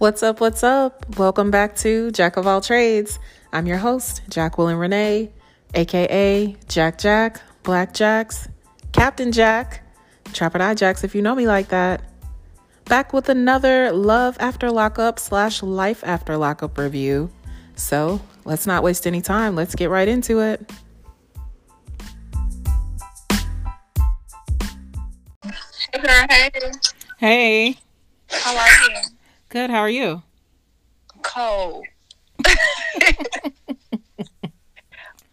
[0.00, 0.40] What's up?
[0.40, 1.18] What's up?
[1.18, 3.18] Welcome back to Jack of All Trades.
[3.52, 5.30] I'm your host, Jacqueline Renee,
[5.74, 8.48] aka Jack Jack, Black Jacks,
[8.92, 9.82] Captain Jack,
[10.32, 12.00] Trapper Eye Jacks if you know me like that.
[12.86, 17.30] Back with another Love After Lockup slash Life After Lockup review.
[17.76, 19.54] So let's not waste any time.
[19.54, 20.72] Let's get right into it.
[25.92, 26.50] Hey, girl, hey.
[27.18, 27.76] Hey,
[28.30, 29.19] How are you?
[29.50, 29.68] Good.
[29.68, 30.22] How are you?
[31.22, 31.84] Cold.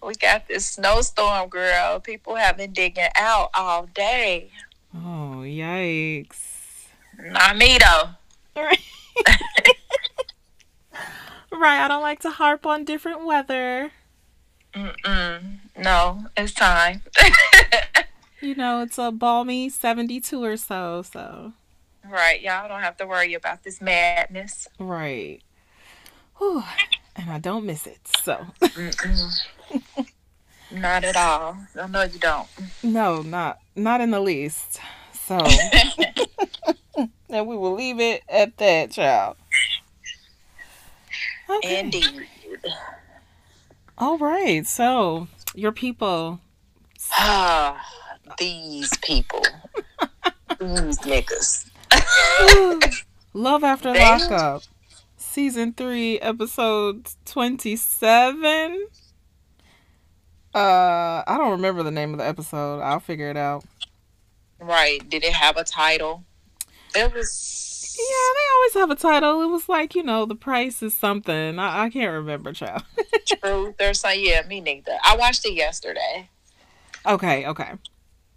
[0.04, 2.02] we got this snowstorm, girl.
[2.02, 4.50] People have been digging out all day.
[4.94, 6.88] Oh, yikes.
[7.18, 8.10] Not me, though.
[8.62, 8.80] Right.
[11.52, 11.82] right.
[11.82, 13.92] I don't like to harp on different weather.
[14.74, 15.60] Mm-mm.
[15.78, 17.04] No, it's time.
[18.40, 21.54] You know, it's a balmy 72 or so, so.
[22.12, 24.68] Right, y'all don't have to worry about this madness.
[24.80, 25.42] Right.
[26.38, 26.64] Whew.
[27.16, 28.46] And I don't miss it, so.
[30.72, 31.58] Not at all.
[31.80, 32.48] I know you don't.
[32.84, 34.80] No, not not in the least.
[35.14, 35.40] So,
[37.30, 39.38] and we will leave it at that, child.
[41.50, 41.80] Okay.
[41.80, 42.28] Indeed.
[43.98, 44.66] All right.
[44.68, 46.40] So, your people.
[47.14, 47.82] Ah,
[48.38, 49.44] these people.
[50.60, 51.70] these niggas.
[53.34, 53.94] Love After.
[53.94, 54.64] Lockup.
[55.18, 58.88] Season 3, episode 27.
[60.54, 62.82] Uh, I don't remember the name of the episode.
[62.82, 63.64] I'll figure it out.
[64.60, 65.08] Right.
[65.08, 66.24] Did it have a title?
[66.96, 67.96] It was.
[68.00, 69.42] Yeah, they always have a title.
[69.42, 71.60] It was like, you know, the price is something.
[71.60, 72.84] I, I can't remember, child.
[73.28, 74.24] Truth or something.
[74.24, 74.98] Yeah, me neither.
[75.04, 76.30] I watched it yesterday.
[77.06, 77.74] okay, okay.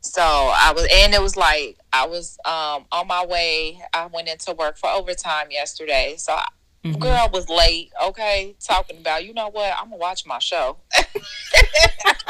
[0.03, 3.81] So I was, and it was like I was um on my way.
[3.93, 6.15] I went into work for overtime yesterday.
[6.17, 6.47] So I,
[6.85, 6.99] Mhm.
[6.99, 7.93] girl was late.
[8.03, 9.75] Okay, talking about you know what?
[9.79, 10.79] I'm gonna watch my show.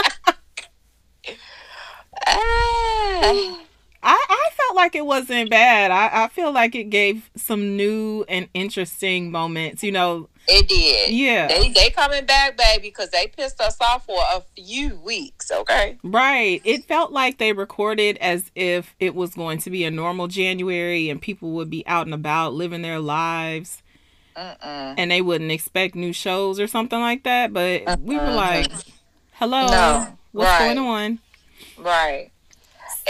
[2.27, 3.61] Ah,
[4.03, 5.91] I, I felt like it wasn't bad.
[5.91, 10.29] I, I feel like it gave some new and interesting moments, you know.
[10.49, 11.11] it did.
[11.13, 11.49] Yeah.
[11.49, 15.51] They they coming back, baby, because they pissed us off for a few weeks.
[15.51, 15.99] Okay.
[16.03, 16.63] Right.
[16.65, 21.11] It felt like they recorded as if it was going to be a normal January
[21.11, 23.83] and people would be out and about living their lives
[24.35, 24.95] Mm-mm.
[24.97, 27.53] and they wouldn't expect new shows or something like that.
[27.53, 28.71] But we were like,
[29.33, 30.07] hello, No.
[30.33, 30.75] what's Right.
[30.75, 31.19] going on?
[31.77, 32.31] Right.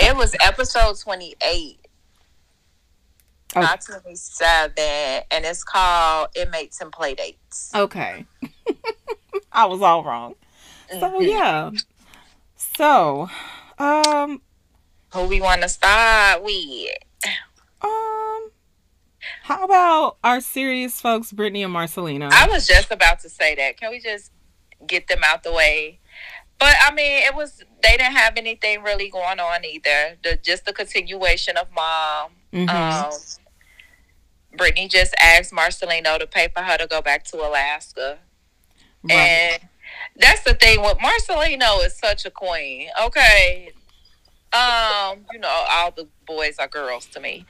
[0.03, 1.79] It was episode 28,
[3.57, 3.61] Oh.
[3.61, 4.73] not 27,
[5.31, 7.75] and it's called Inmates and Playdates.
[7.75, 8.25] Okay.
[9.53, 10.37] I was all wrong.
[10.89, 11.29] So, Mhm.
[11.29, 11.71] yeah.
[12.57, 13.29] So,
[13.79, 14.41] um,
[15.13, 16.95] Who we want to start with?
[17.83, 18.51] um,
[19.43, 22.31] how about our serious folks, Brittany and Marcelino?
[22.33, 23.77] I was just about to say that.
[23.79, 24.31] Can we just
[24.87, 26.00] get them out the way?
[26.61, 30.19] But I mean, it was they didn't have anything really going on either.
[30.23, 32.33] The just the continuation of mom.
[32.53, 32.69] Mhm.
[32.69, 33.13] Um,
[34.57, 38.19] Brittany just asked Marcelino to pay for her to go back to Alaska.
[39.05, 39.15] right.
[39.15, 39.69] And
[40.17, 42.89] that's the thing with Marcelino is such a queen.
[43.03, 43.73] Okay.
[44.53, 47.47] Um, you know, all the boys are girls to me.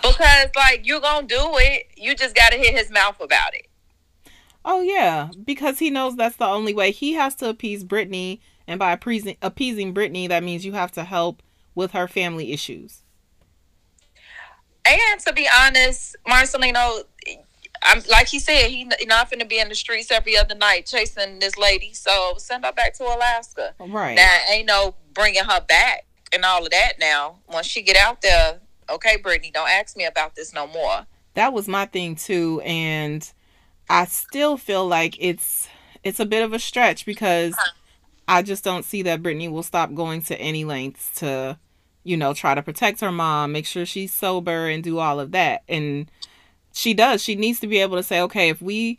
[0.00, 3.65] Because like you're gonna do it, you just gotta hit his mouth about it.
[4.68, 6.90] Oh yeah, because he knows that's the only way.
[6.90, 11.04] He has to appease Brittany, and by appeasing appeasing Brittany, that means you have to
[11.04, 11.40] help
[11.76, 13.04] with her family issues.
[14.84, 17.04] And to be honest, Marcelino
[17.82, 21.38] I'm like he said, he not finna be in the streets every other night chasing
[21.38, 21.92] this lady.
[21.92, 23.74] So send her back to Alaska.
[23.78, 24.16] Right.
[24.16, 26.94] Now ain't no bringing her back and all of that.
[26.98, 28.58] Now once she get out there,
[28.90, 31.06] okay, Brittany, don't ask me about this no more.
[31.34, 33.30] that was my thing too, and
[33.88, 35.68] I still feel like it's
[36.02, 37.56] it's a bit of a stretch because
[38.28, 41.58] I just don't see that Brittany will stop going to any lengths to,
[42.04, 45.32] you know, try to protect her mom, make sure she's sober, and do all of
[45.32, 45.62] that.
[45.68, 46.10] And
[46.72, 47.22] she does.
[47.22, 48.98] She needs to be able to say, okay, if we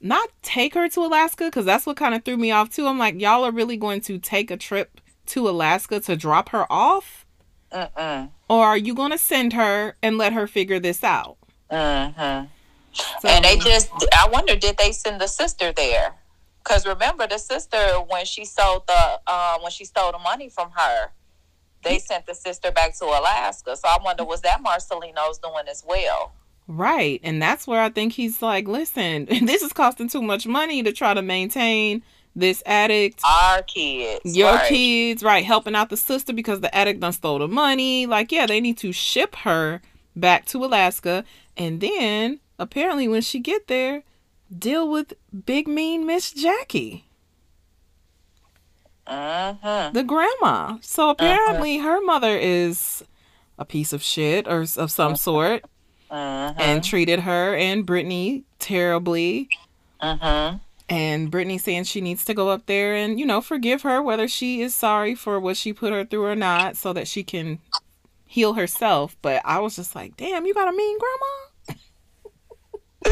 [0.00, 2.86] not take her to Alaska, because that's what kind of threw me off too.
[2.86, 6.70] I'm like, y'all are really going to take a trip to Alaska to drop her
[6.70, 7.26] off?
[7.72, 8.30] Mm-mm.
[8.48, 11.36] Or are you going to send her and let her figure this out?
[11.70, 12.46] Mm-hmm.
[13.20, 16.14] So, And they just, I wonder, did they send the sister there?
[16.62, 17.78] Because remember, the sister
[18.08, 21.10] when she sold the, uh, when she stole the money from her,
[21.82, 23.76] they sent the sister back to Alaska.
[23.76, 26.32] So I wonder, was that Marcelino's doing as well?
[26.66, 27.20] Right.
[27.22, 30.92] And that's where I think he's like, listen, this is costing too much money to
[30.92, 32.02] try to maintain
[32.36, 33.20] this addict.
[33.24, 34.68] Our kids, Your right.
[34.68, 38.06] kids, right, helping out the sister because the addict done stole the money.
[38.06, 39.80] Like, yeah, they need to ship her
[40.14, 41.24] back to Alaska
[41.56, 44.02] and then apparently when she get there,
[44.56, 45.14] deal with
[45.46, 47.04] big mean Miss Jackie.
[49.06, 49.94] Mm-hmm.
[49.94, 50.76] the grandma.
[50.82, 53.02] So apparently her mother is
[53.58, 55.64] a piece of shit or of some sort
[56.10, 56.58] Mm-hmm.
[56.58, 59.48] and treated her and Brittany terribly.
[60.02, 60.56] Mm-hmm.
[60.88, 64.26] And Brittany saying she needs to go up there and, you know, forgive her whether
[64.26, 67.58] she is sorry for what she put her through or not so that she can
[68.24, 69.18] heal herself.
[69.20, 71.26] But I was just like, damn, you got a mean grandma?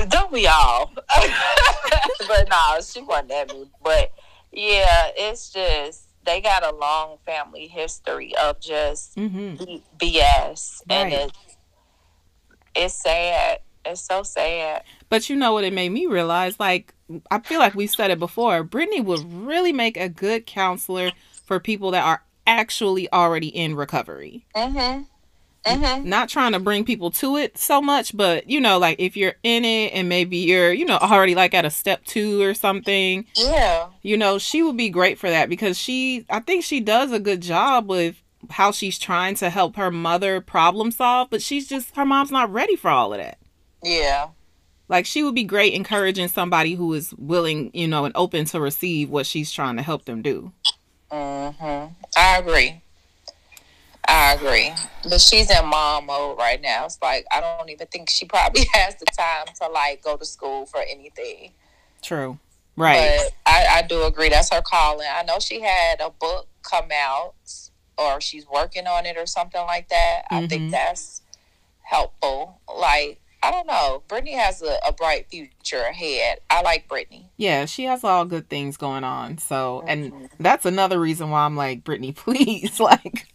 [0.09, 0.93] Don't we all?
[2.29, 3.71] but no, she wasn't that mean.
[3.83, 4.13] But
[4.53, 9.65] yeah, it's just they got a long family history of just Mm-hmm.
[9.65, 11.23] B- BS, and Right.
[11.29, 11.57] it's
[12.75, 13.61] it's sad.
[13.85, 14.83] It's so sad.
[15.09, 16.59] But you know what it made me realize?
[16.59, 16.93] Like,
[17.31, 18.65] I feel like we said it before.
[18.65, 21.13] Brittany would really make a good counselor
[21.45, 24.45] for people that are actually already in recovery.
[24.57, 25.03] Mm-hmm.
[25.67, 26.09] Mm-hmm.
[26.09, 29.35] Not trying to bring people to it so much, but you know, like if you're
[29.43, 33.27] in it and maybe you're, you know, already like at a step two or something,
[33.37, 33.89] Yeah.
[34.03, 37.19] you know, she would be great for that because she, I think she does a
[37.19, 41.97] good job with how she's trying to help her mother problem solve, but she's just,
[41.97, 43.39] her mom's not ready for all of that.
[43.83, 44.29] Yeah.
[44.89, 48.61] Like she would be great encouraging somebody who is willing, you know, and open to
[48.61, 50.53] receive what she's trying to help them do.
[51.11, 51.93] Mm-hmm.
[52.17, 52.83] I agree.
[54.09, 54.73] I agree.
[55.09, 56.85] But she's in mom mode right now.
[56.87, 60.25] It's like I don't even think she probably has the time to like go to
[60.25, 61.53] school for anything.
[62.03, 62.39] True.
[62.77, 63.19] Right.
[63.19, 65.07] But I, I do agree that's her calling.
[65.11, 67.35] I know she had a book come out
[67.97, 70.23] or she's working on it or something like that.
[70.31, 70.49] I Mhm.
[70.51, 71.23] think that's
[71.83, 72.61] helpful.
[72.69, 74.03] Like, I don't know.
[74.09, 76.39] Brittany has a, a bright future ahead.
[76.51, 77.31] I like Brittany.
[77.37, 79.39] yeah, she has all good things going on.
[79.39, 80.29] So, and Mhm.
[80.41, 83.27] that's another reason why I'm like, Brittany, please, like,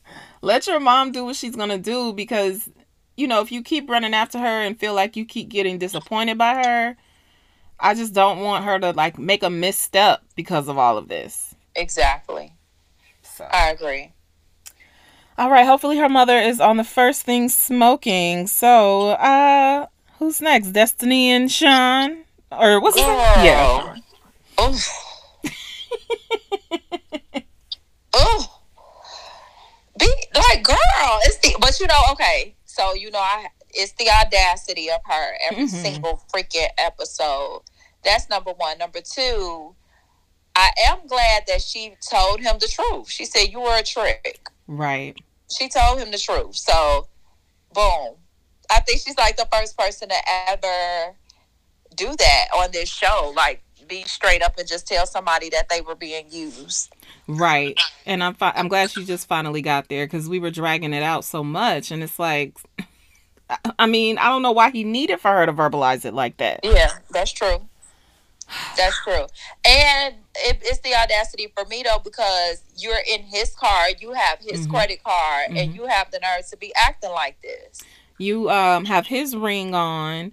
[0.42, 2.68] let your mom do what she's gonna do because,
[3.16, 6.38] you know, if you keep running after her and feel like you keep getting disappointed
[6.38, 6.98] by her,
[7.80, 11.56] I just don't want her to like make a misstep because of all of this.
[11.75, 12.54] Exactly.
[13.22, 14.12] So, I agree.
[15.38, 15.66] all right.
[15.66, 18.46] Hopefully, her mother is on the first thing smoking.
[18.48, 19.88] So, uh,
[20.21, 20.68] who's next?
[20.71, 23.18] Destiny and Sean, or what's his name?
[23.44, 23.95] Yeah.
[24.62, 24.88] Oof.
[28.13, 28.57] oh.
[30.00, 30.77] Be like, girl,
[31.25, 32.56] it's the but you know, okay.
[32.65, 35.69] So you know, I it's the audacity of her every Mhm.
[35.69, 37.63] single freaking episode.
[38.03, 38.77] That's number one.
[38.77, 39.75] Number two,
[40.56, 43.09] I am glad that she told him the truth.
[43.09, 44.50] She said you were a trick.
[44.67, 45.15] Right.
[45.56, 46.56] She told him the truth.
[46.56, 47.07] So,
[47.74, 48.15] boom.
[48.71, 50.15] I think she's like the first person to
[50.50, 51.15] ever
[51.95, 53.33] do that on this show.
[53.35, 56.94] Like, be straight up and just tell somebody that they were being used.
[57.27, 57.77] Right.
[58.06, 61.03] And I'm fi- I'm glad she just finally got there because we were dragging it
[61.03, 62.57] out so much, and it's like,
[63.79, 66.62] I- mean, I don't know why he needed for her to verbalize it like that.
[66.63, 67.67] Yeah, that's true.
[68.75, 69.25] That's true.
[69.65, 74.39] And it, it's the audacity for me, though, because you're in his car, you have
[74.39, 74.71] his Mhm.
[74.71, 75.57] credit card, Mhm.
[75.63, 77.81] and you have the nerve to be acting like this.
[78.21, 80.31] You um have his ring on,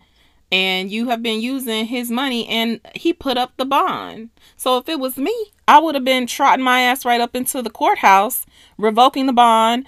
[0.52, 4.30] and you have been using his money, and he put up the bond.
[4.56, 5.34] So if it was me,
[5.66, 8.46] I would have been trotting my ass right up into the courthouse,
[8.76, 9.86] revoking the bond.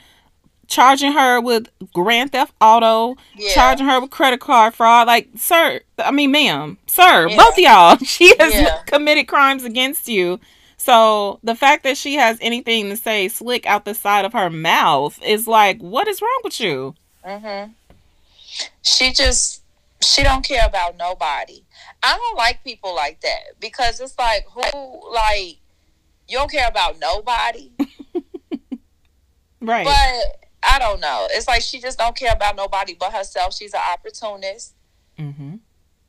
[0.66, 3.54] Charging her with grand theft auto, Yeah.
[3.54, 5.08] charging her with credit card fraud.
[5.08, 7.36] Like, sir, I mean, ma'am, sir, Yeah.
[7.36, 8.78] both of y'all, she has Yeah.
[8.86, 10.38] committed crimes against you.
[10.76, 14.48] So the fact that she has anything to say slick out the side of her
[14.48, 16.94] mouth is like, what is wrong with you?
[17.24, 17.64] hmm
[18.82, 19.62] She just
[20.02, 21.62] she don't care about nobody.
[22.02, 25.58] I don't like people like that because it's like who like
[26.28, 27.70] you don't care about nobody.
[29.60, 29.84] Right.
[29.84, 31.28] But I don't know.
[31.30, 33.54] It's like she just don't care about nobody but herself.
[33.54, 34.74] She's an opportunist,
[35.18, 35.56] mm-hmm.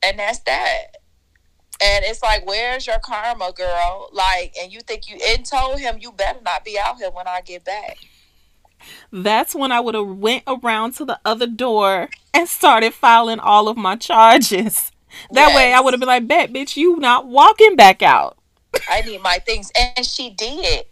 [0.04, 0.98] and that's that.
[1.84, 4.10] And it's like, where's your karma, girl?
[4.14, 7.28] Like, and you think you and told him you better not be out here when
[7.28, 7.98] I get back.
[9.12, 13.68] That's when I would have went around to the other door and started filing all
[13.68, 14.92] of my charges.
[15.32, 18.38] That way I would have been like, bet, bitch, you not walking back out.
[18.90, 19.72] I need my things.
[19.76, 20.86] And she did.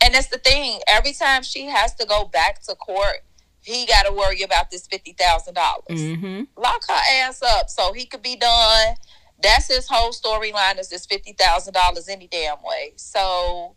[0.00, 0.80] And that's the thing.
[0.86, 3.24] Every time she has to go back to court,
[3.60, 5.54] he got to worry about this $50,000.
[5.90, 6.42] Mm-hmm.
[6.56, 8.94] Lock her ass up so he could be done.
[9.42, 12.92] That's his whole storyline is this $50,000 any damn way.
[12.96, 13.75] So,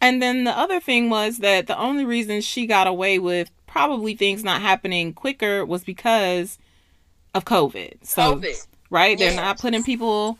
[0.00, 4.14] And then the other thing was that the only reason she got away with probably
[4.16, 6.58] things not happening quicker was because
[7.34, 7.98] of COVID.
[8.02, 8.66] So, COVID.
[8.90, 9.18] right?
[9.18, 9.36] They're Yes.
[9.36, 10.38] not putting people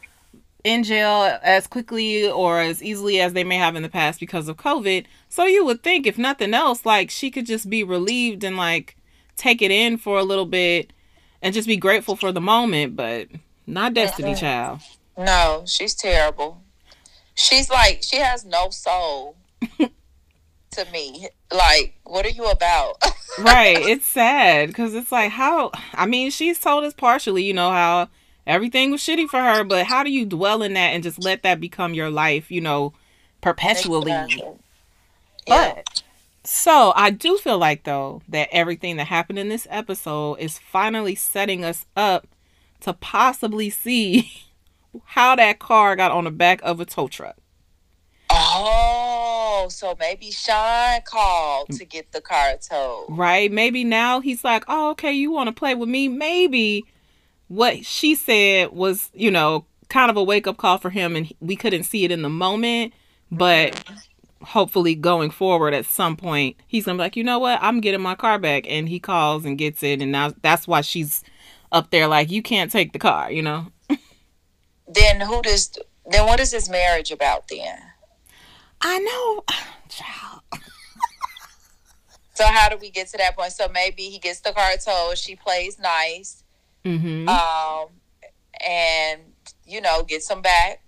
[0.64, 4.48] in jail as quickly or as easily as they may have in the past because
[4.48, 5.04] of COVID.
[5.28, 8.96] So you would think, if nothing else, like she could just be relieved and like
[9.36, 10.92] take it in for a little bit
[11.40, 13.28] and just be grateful for the moment, but
[13.66, 14.40] not Destiny Mhm.
[14.40, 14.80] Child.
[15.16, 16.62] No, she's terrible.
[17.34, 19.36] She's like she has no soul
[20.70, 21.28] to me.
[21.52, 23.02] Like, what are you about?
[23.38, 23.78] right.
[23.78, 28.08] It's sad because it's like how I mean she's told us partially, you know, how
[28.46, 31.42] everything was shitty for her, but how do you dwell in that and just let
[31.42, 32.92] that become your life, you know,
[33.40, 34.10] perpetually?
[34.10, 34.56] Yeah.
[35.46, 36.02] But
[36.44, 41.14] so I do feel like though that everything that happened in this episode is finally
[41.14, 42.26] setting us up
[42.80, 44.32] to possibly see
[45.04, 47.36] how that car got on the back of a tow truck.
[48.30, 53.06] Oh, so maybe Sean called to get the car towed.
[53.08, 53.50] Right?
[53.50, 56.84] Maybe now he's like, "Oh, okay, you want to play with me?" Maybe
[57.48, 61.56] what she said was, you know, kind of a wake-up call for him and we
[61.56, 62.92] couldn't see it in the moment,
[63.32, 63.82] but
[64.42, 68.00] hopefully going forward at some point he's gonna be like you know what i'm getting
[68.00, 71.22] my car back and he calls and gets it and now that's why she's
[71.72, 73.66] up there like you can't take the car you know
[74.92, 75.70] Then who does?
[76.06, 77.78] Then what is his marriage about then?
[78.80, 79.44] I know
[79.88, 80.42] child
[82.40, 83.52] So how do we get to that point?
[83.52, 85.18] So maybe he gets the car towed.
[85.18, 86.42] She plays nice,
[86.86, 87.28] mm-hmm.
[87.28, 87.88] um,
[88.66, 89.20] and
[89.66, 90.82] you know gets him back,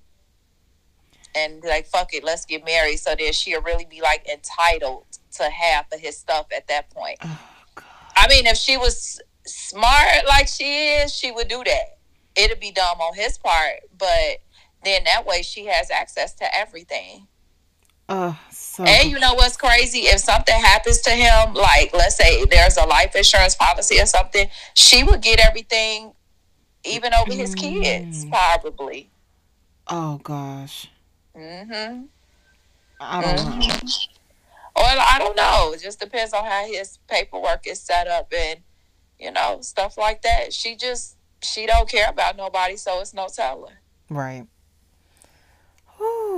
[1.35, 3.01] and be like fuck it, let's get married.
[3.01, 7.19] So then she'll really be like entitled to half of his stuff at that point.
[7.23, 7.41] oh,
[7.75, 7.85] God.
[8.17, 11.99] I mean, if she was smart like she is, she would do that.
[12.35, 14.41] It'd be dumb on his part, but
[14.85, 17.29] then that way she has access to everything.
[18.09, 20.01] Uh, so And you know what's crazy?
[20.01, 24.49] If something happens to him, like let's say there's a life insurance policy or something,
[24.75, 26.13] she would get everything,
[26.85, 28.31] even over his kids, Mm.
[28.31, 29.11] probably.
[29.89, 30.87] oh gosh
[31.35, 32.03] hmm
[33.01, 33.99] i don't know Mhm.
[34.77, 35.73] Well, I don't know.
[35.75, 38.61] It just depends on how his paperwork is set up and
[39.19, 40.53] you know stuff like that.
[40.53, 43.75] She just she don't care about nobody, so it's no telling.
[44.09, 44.47] right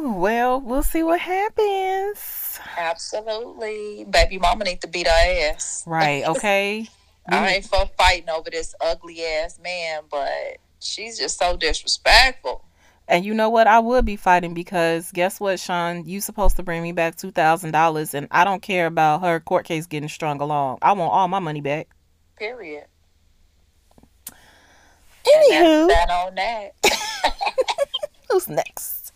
[0.02, 5.84] well we'll see what happens Absolutely, baby mama need to beat her ass.
[5.86, 6.88] right okay
[7.28, 12.64] I ain't for fighting over this ugly ass man, but she's just so disrespectful.
[13.06, 13.66] And you know what?
[13.66, 16.06] I would be fighting because guess what, Sean?
[16.06, 19.40] You supposed to bring me back two thousand dollars, and I don't care about her
[19.40, 20.78] court case getting strung along.
[20.82, 21.88] I want all my money back.
[22.36, 22.84] Period.
[25.26, 26.72] Anywho, that on that.
[28.30, 29.12] who's next?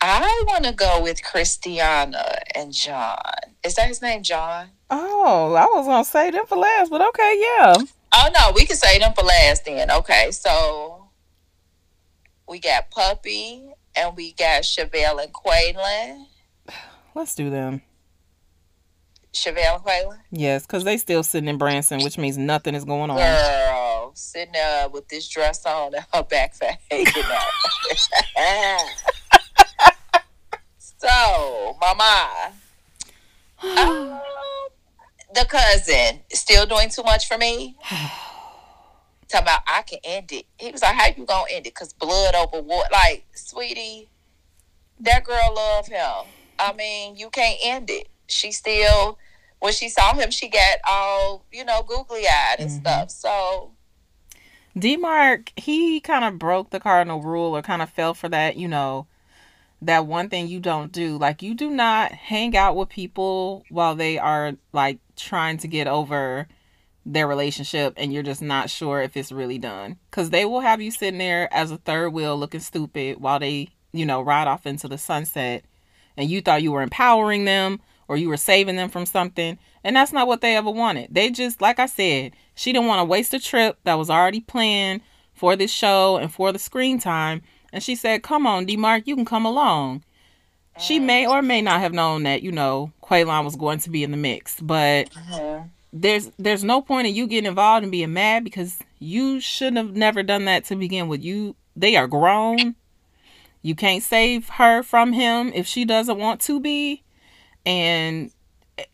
[0.00, 3.18] I want to go with Christiana and John.
[3.62, 4.68] Is that his name, John?
[4.88, 7.74] Oh, I was gonna say them for last, but okay, yeah.
[8.14, 9.90] Oh no, we can say them for last then.
[9.90, 11.10] Okay, so
[12.48, 16.26] we got Puppy and we got Chevelle and Quaylon.
[17.14, 17.82] Let's do them.
[19.34, 20.18] Chevelle and Quaylon?
[20.30, 23.18] Yes, because they still sitting in Branson, which means nothing is going on.
[23.18, 27.06] Girl, sitting there with this dress on and her back fat hanging
[28.38, 28.80] out.
[31.00, 32.52] So, Mama,
[33.76, 34.20] um,
[35.34, 37.76] the cousin, still doing too much for me.
[39.28, 40.46] Talking about I can end it.
[40.58, 41.74] He was like, "How you gonna end it?
[41.74, 44.08] Cause blood over water." Like, sweetie,
[44.98, 46.32] that girl love him.
[46.58, 48.08] I mean, you can't end it.
[48.26, 49.18] She still,
[49.60, 52.80] when she saw him, she got all you know, googly eyed and Mhm.
[52.80, 53.10] stuff.
[53.10, 53.72] So,
[54.76, 58.66] Demark, he kind of broke the cardinal rule or kind of fell for that, you
[58.68, 59.06] know,
[59.82, 61.16] that one thing you don't do.
[61.16, 65.86] Like, you do not hang out with people while they are like trying to get
[65.86, 66.46] over
[67.06, 69.96] their relationship and you're just not sure if it's really done.
[70.10, 73.70] Because they will have you sitting there as a third wheel looking stupid while they,
[73.92, 75.64] you know, ride off into the sunset
[76.16, 79.58] and you thought you were empowering them or you were saving them from something.
[79.82, 81.14] And that's not what they ever wanted.
[81.14, 84.40] They just, like I said, she didn't want to waste a trip that was already
[84.40, 85.00] planned
[85.32, 87.40] for this show and for the screen time.
[87.72, 90.02] And she said, Come on, D Mark, you can come along.
[90.78, 91.04] She Mm.
[91.04, 94.10] may or may not have known that, you know, Quaylon was going to be in
[94.12, 94.58] the mix.
[94.60, 95.68] But mhm.
[95.92, 99.94] there's there's no point in you getting involved and being mad because you shouldn't have
[99.96, 101.22] never done that to begin with.
[101.22, 102.76] You they are grown.
[103.62, 107.02] You can't save her from him if she doesn't want to be.
[107.66, 108.30] And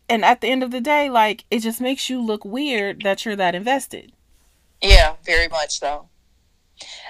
[0.08, 3.24] and at the end of the day, like it just makes you look weird that
[3.24, 4.12] you're that invested.
[4.82, 6.08] yeah, very much so.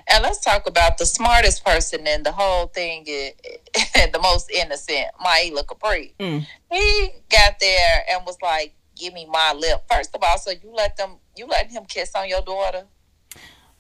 [0.09, 3.33] And let's talk about the smartest person in the whole thing, is,
[4.13, 6.15] the most innocent, Maila Capri.
[6.21, 6.47] Mm.
[6.71, 10.73] He got there and was like, "Give me my lip." First of all, so you
[10.73, 12.85] let them, you let him kiss on your daughter.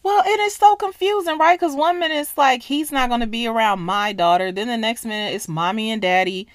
[0.02, 1.58] Well, it is so confusing, right?
[1.58, 4.76] Because one minute it's like he's not going to be around my daughter, then the
[4.76, 6.46] next minute it's mommy and daddy.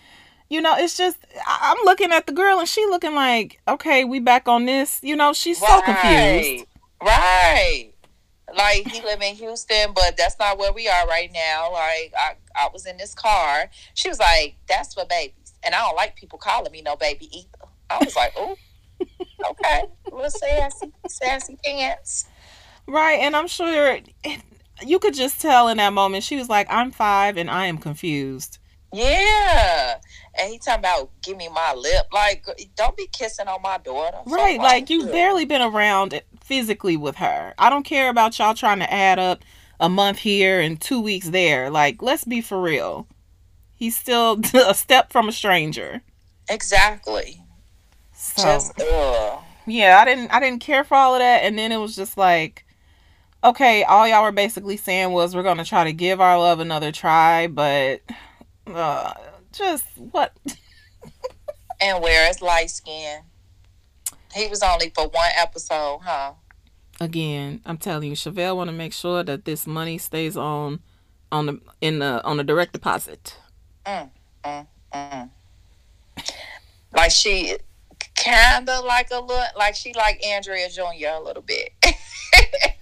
[0.49, 4.19] You know, it's just I'm looking at the girl and she looking like, okay, we
[4.19, 4.99] back on this.
[5.03, 6.65] You know, she's so confused.
[7.01, 7.90] Right.
[8.55, 11.71] Like he live in Houston, but that's not where we are right now.
[11.71, 13.69] Like I, I was in this car.
[13.93, 17.29] She was like, "That's for babies," and I don't like people calling me no baby
[17.35, 17.69] either.
[17.89, 18.55] I was like, "Oh,
[19.49, 22.25] okay, little sassy, sassy pants."
[22.87, 23.99] Right, and I'm sure
[24.85, 27.77] you could just tell in that moment she was like, "I'm five and I am
[27.77, 28.57] confused."
[28.93, 29.97] Yeah,
[30.37, 32.07] and he talking about give me my lip.
[32.11, 32.45] Like,
[32.75, 34.17] don't be kissing on my daughter.
[34.25, 37.53] Right, Fuck like you've barely been around physically with her.
[37.57, 39.43] I don't care about y'all trying to add up
[39.79, 41.69] a month here and two weeks there.
[41.69, 43.07] Like, let's be for real.
[43.75, 46.01] He's still a step from a stranger.
[46.49, 47.41] exactly.
[48.13, 49.39] So Just ugh.
[49.65, 52.17] yeah, I didn't I didn't care for all of that, and then it was just
[52.17, 52.65] like,
[53.43, 56.91] okay, all y'all were basically saying was we're gonna try to give our love another
[56.91, 58.01] try, but
[58.75, 59.13] uh,
[59.51, 60.35] just what?
[61.83, 63.21] And where is light skin?
[64.35, 66.33] He was only for one episode, huh?
[66.99, 70.81] Again, I'm telling you, Chevelle want to make sure that this money stays on
[71.31, 73.35] on the in the on the direct deposit.
[73.83, 74.11] Mm.
[76.93, 77.57] Like she
[78.15, 81.15] kind of like a little, like she like Andrea Jr.
[81.15, 81.71] a little bit.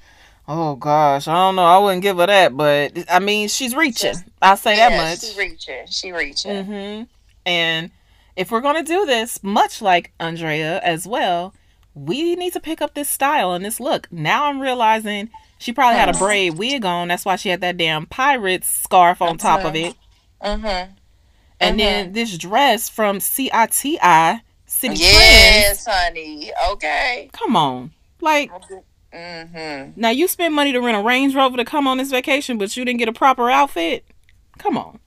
[0.52, 1.64] Oh gosh, I don't know.
[1.64, 4.16] I wouldn't give her that, but I mean, she's reaching.
[4.42, 5.22] I'll say that Yeah, much.
[5.22, 5.86] She reaching.
[5.88, 6.66] She reaching.
[6.66, 7.04] hmm
[7.46, 7.92] And
[8.36, 11.54] if we're gonna do this, much like Andrea as well,
[11.94, 14.12] we need to pick up this style and this look.
[14.12, 15.30] Now I'm realizing
[15.60, 17.10] she probably had a braid wig on.
[17.10, 19.94] That's why she had that damn pirate scarf on top of it.
[20.42, 20.94] Mm-hmm.
[21.60, 25.00] And then this dress from CITI City Trends.
[25.00, 26.52] Yes, honey.
[26.72, 27.30] Okay.
[27.34, 28.50] Come on, like
[29.14, 30.00] Mm-hmm.
[30.00, 32.78] now you spend money to rent a Range Rover to come on this vacation, but
[32.78, 34.06] you didn't get a proper outfit.
[34.60, 35.00] Come on.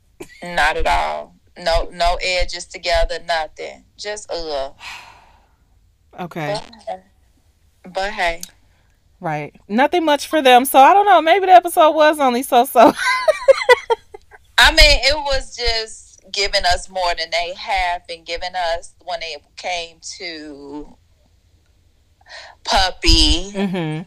[0.42, 1.36] Not at all.
[1.56, 3.18] No, no edges together.
[3.26, 3.84] Nothing.
[3.96, 4.70] Just uh.
[6.20, 6.60] Okay.
[6.86, 7.04] But,
[7.90, 8.42] but hey,
[9.22, 9.54] Right.
[9.68, 10.64] Nothing much for them.
[10.64, 11.22] So I don't know.
[11.22, 12.80] Maybe the episode was only so so.
[14.58, 19.20] I mean, it was just giving us more than they have been giving us when
[19.22, 20.96] it came to
[22.64, 23.50] puppy.
[23.52, 24.02] mm-hmm.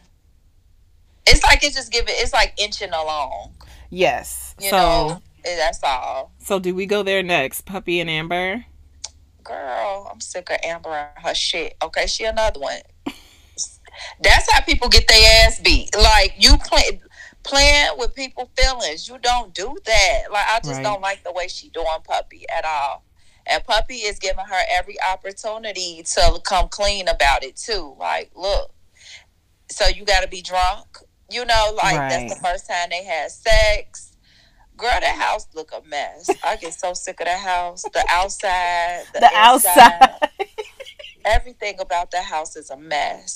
[1.28, 2.14] It's like it's just giving.
[2.18, 3.54] It's like inching along.
[3.90, 4.56] Yes.
[4.60, 6.32] You so know, that's all.
[6.40, 7.62] so do we go there next?
[7.62, 8.66] Puppy and Amber.
[9.44, 11.76] Girl, I'm sick of Amber and her shit.
[11.84, 12.80] Okay, she another one.
[14.22, 15.96] That's how people get their ass beat.
[15.96, 17.00] Like you play
[17.44, 19.08] playing with people's feelings.
[19.08, 20.24] You don't do that.
[20.32, 20.84] Like I just Right.
[20.84, 23.04] don't like the way she doing puppy at all.
[23.48, 27.96] And puppy is giving her every opportunity to come clean about it too.
[28.00, 28.72] Like, look,
[29.70, 30.98] so you got to be drunk.
[31.32, 34.16] You know, like that's the first time they had sex.
[34.78, 36.30] Girl, that house look a mess.
[36.44, 37.84] I get so sick of that house.
[37.84, 40.30] The outside, the, The inside, outside.
[41.26, 43.36] everything about the house is a mess.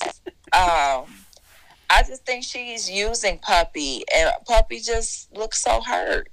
[0.53, 1.05] Um,
[1.89, 6.29] I just think she's using Puppy, and Puppy just looks so hurt.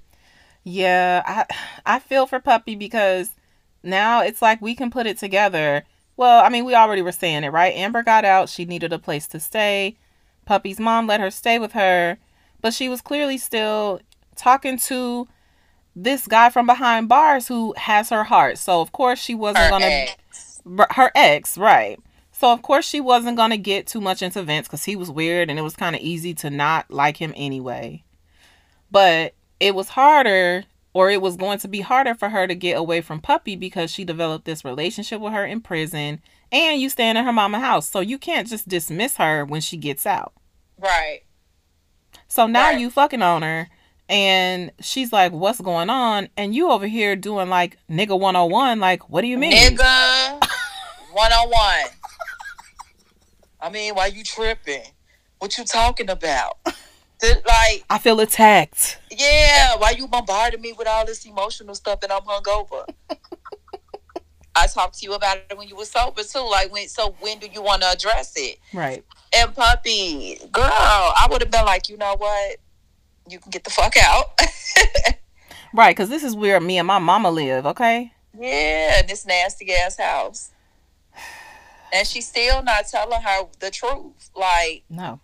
[0.63, 1.45] Yeah, I
[1.85, 3.31] I feel for Puppy because
[3.87, 5.83] now it's like we can put it together.
[6.15, 7.73] Well, I mean, we already were saying it, right?
[7.75, 9.97] Amber got out, she needed a place to stay.
[10.45, 12.17] Puppy's mom let her stay with her,
[12.61, 13.99] but she was clearly still
[14.35, 15.27] talking to
[15.95, 18.57] this guy from behind bars who has her heart.
[18.57, 20.61] So, of course, she wasn't Her going to ex.
[20.91, 21.99] Her ex, right.
[22.39, 25.09] So of course she wasn't going to get too much into Vince cuz he was
[25.09, 28.03] weird and it was kind of easy to not like him anyway.
[28.91, 30.65] But it was harder
[30.97, 33.91] or it was going to be harder for her to get away from Puppy because
[33.91, 36.19] she developed this relationship with her in prison
[36.51, 37.87] and you stand in her mama house.
[37.87, 40.33] So you can't just dismiss her when she gets out.
[40.75, 41.19] Right.
[42.27, 42.79] So now Right.
[42.79, 43.69] you fucking on her
[44.09, 49.07] and she's like, "What's going on?" And you over here doing like nigga 101 like,
[49.07, 50.43] "What do you mean?" Nigga,
[51.11, 51.91] one on one.
[53.61, 54.81] I mean, why you tripping?
[55.37, 56.57] What you talking about?
[57.21, 58.99] Like, I feel attacked.
[59.11, 62.85] yeah, why you bombarding me with all this emotional stuff and I'm hungover?
[64.55, 66.47] I talked to you about it when you were sober too.
[66.49, 68.57] Like, when so when do you want to address it?
[68.73, 69.03] Right.
[69.35, 72.57] And puppy, girl, I would have been like, you know what?
[73.29, 74.25] You can get the fuck out.
[75.73, 78.13] Right, because this is where me and my mama live, okay?
[78.39, 80.51] yeah, this nasty ass house.
[81.93, 84.29] And she's still not telling her the truth.
[84.35, 85.19] Like, No.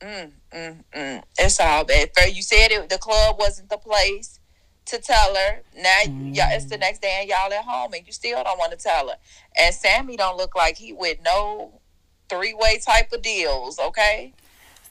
[0.00, 1.22] Mm, mm, mm.
[1.38, 2.10] It's all bad.
[2.14, 4.40] First, you said it, the club wasn't the place
[4.86, 5.62] to tell her.
[5.76, 8.72] Now, y'all, it's the next day and y'all at home and you still don't want
[8.72, 9.16] to tell her.
[9.58, 11.80] And Sammy don't look like he with no
[12.28, 14.32] three-way type of deals, okay?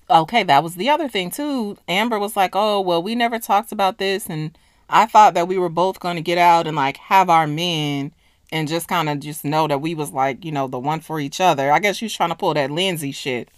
[0.09, 1.77] Okay, that was the other thing, too.
[1.87, 4.27] Amber was like, oh, well, we never talked about this.
[4.27, 4.57] And
[4.89, 8.13] I thought that we were both going to get out and, like, have our men
[8.51, 11.19] and just kind of just know that we was, like, you know, the one for
[11.19, 11.71] each other.
[11.71, 13.49] I guess she was trying to pull that Lindsay shit.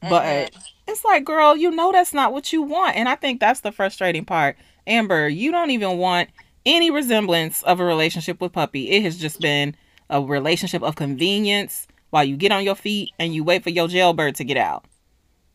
[0.00, 0.60] But Mhm.
[0.88, 2.96] It's like, girl, you know that's not what you want.
[2.96, 4.56] And I think that's the frustrating part.
[4.86, 6.30] Amber, you don't even want
[6.64, 8.90] any resemblance of a relationship with Puppy.
[8.90, 9.76] It has just been
[10.08, 13.86] a relationship of convenience while you get on your feet and you wait for your
[13.86, 14.86] jailbird to get out.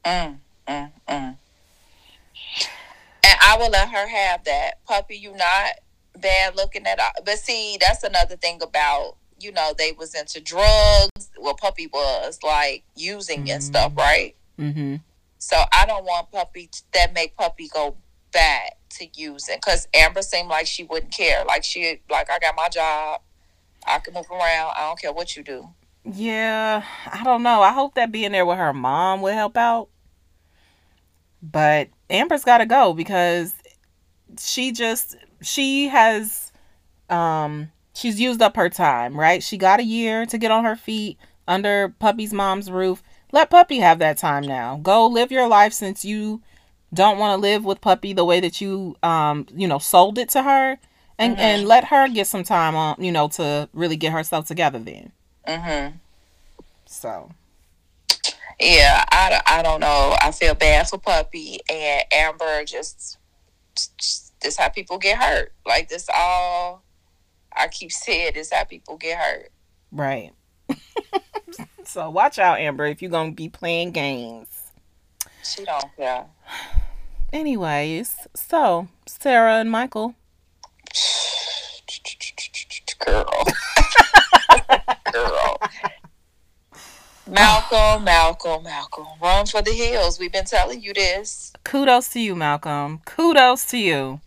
[0.05, 1.37] Mm, mm, mm.
[3.25, 4.85] And I will let her have that.
[4.85, 5.71] Puppy, you not
[6.19, 7.23] bad looking at all.
[7.25, 11.31] But see, that's another thing about, you know, they was into drugs.
[11.39, 14.35] Well, Puppy was like using and stuff, right?
[14.59, 14.97] Mm-hmm.
[15.43, 17.97] So I don't want Puppy that make Puppy go
[18.31, 19.57] back to using.
[19.57, 21.43] Because Amber seemed like she wouldn't care.
[21.43, 23.21] Like she, like I got my job.
[23.85, 24.73] I can move around.
[24.77, 25.67] I don't care what you do.
[26.05, 27.61] Yeah, I don't know.
[27.61, 29.89] I hope that being there with her mom would help out.
[31.41, 33.53] But Amber's got to go because
[34.39, 36.53] she just she has
[37.09, 39.43] um she's used up her time, right?
[39.43, 41.17] She got a year to get on her feet
[41.49, 43.03] under Puppy's mom's roof.
[43.33, 44.79] Let Puppy have that time now.
[44.81, 46.41] Go live your life since you
[46.93, 50.29] don't want to live with Puppy the way that you um you know sold it
[50.29, 50.77] to her
[51.17, 51.39] and Mhm.
[51.39, 55.11] and let her get some time on, you know, to really get herself together then.
[55.47, 55.97] Mm-hmm.
[56.85, 57.31] So,
[58.59, 60.15] Yeah, I, don't- I don't know.
[60.21, 62.63] I feel bad for Puppy and Amber.
[62.65, 63.17] Just,
[63.97, 65.51] just this how people get hurt.
[65.65, 66.83] Like this all.
[67.55, 69.51] I keep saying this how people get hurt.
[69.91, 70.31] Right.
[71.93, 74.71] so watch out, Amber, if you're gonna be playing games.
[75.43, 76.25] She don't care.
[77.31, 80.15] Anyways, so Sarah and Michael.
[83.05, 83.25] Girl.
[85.11, 85.57] Girl.
[87.27, 89.05] Malcolm, Malcolm, Malcolm.
[89.21, 90.19] Run for the hills.
[90.19, 91.53] We've been telling you this.
[91.63, 93.01] Kudos to you, Malcolm.
[93.05, 94.19] Kudos to you.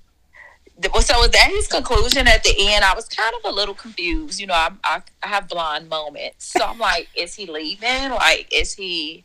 [0.83, 2.85] So was that his conclusion at the end?
[2.85, 4.39] I was kind of a little confused.
[4.41, 6.47] You know, I, I, I have blonde moments.
[6.47, 8.11] So I'm like, is he leaving?
[8.11, 9.25] Like, is he.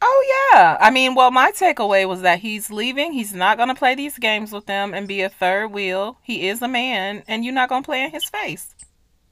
[0.00, 0.76] Oh yeah.
[0.80, 3.12] I mean, well, my takeaway was that he's leaving.
[3.12, 6.18] He's not gonna play these games with them and be a third wheel.
[6.22, 8.74] He is a man, and you're not gonna play in his face.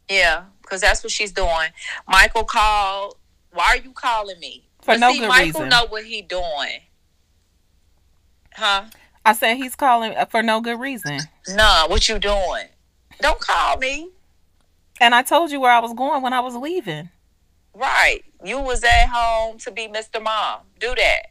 [0.09, 1.71] Yeah, because that's what she's doing.
[2.09, 3.17] Michael called.
[3.53, 4.65] Why are you calling me?
[4.81, 5.69] For But no see, good Michael reason.
[5.69, 6.81] know what he doing.
[8.55, 8.85] Huh?
[9.25, 11.21] I said he's calling uh, for no good reason.
[11.49, 12.67] Nah, what you doing?
[13.21, 14.11] Don't call me.
[15.01, 17.11] And I told you where I was going when I was leaving.
[17.75, 18.23] Right.
[18.45, 20.23] You was at home to be Mr.
[20.23, 20.61] Mom.
[20.79, 21.23] Do that.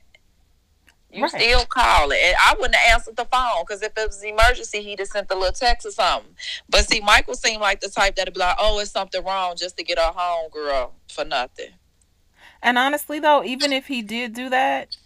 [1.12, 1.32] You Right.
[1.32, 2.18] still calling.
[2.24, 5.10] And I wouldn't have answered the phone because if it was an emergency, he'd have
[5.10, 6.34] sent a little text or something.
[6.70, 9.76] But see, Michael seemed like the type that'd be like, oh, it's something wrong just
[9.78, 11.72] to get her home, girl, for nothing.
[12.64, 15.01] And honestly though, even if he did do that, th-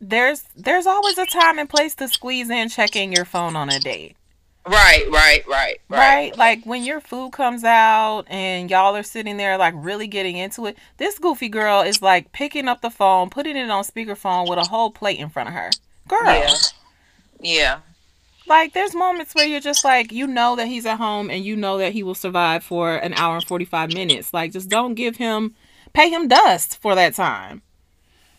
[0.00, 3.78] there's there's always a time and place to squeeze in checking your phone on a
[3.78, 4.16] date.
[4.64, 5.98] Right, right, right, Right?
[5.98, 6.38] right.
[6.38, 10.66] Like when your food comes out and y'all are sitting there like really getting into
[10.66, 10.78] it.
[10.98, 14.68] This goofy girl is like picking up the phone, putting it on speakerphone with a
[14.68, 15.70] whole plate in front of her.
[16.06, 16.20] Girl.
[16.24, 16.54] Yeah.
[17.40, 17.78] Yeah.
[18.46, 21.56] Like there's moments where you're just like you know that he's at home and you
[21.56, 24.32] know that he will survive for an hour and 45 minutes.
[24.32, 25.56] Like just don't give him
[25.92, 27.62] pay him dust for that time.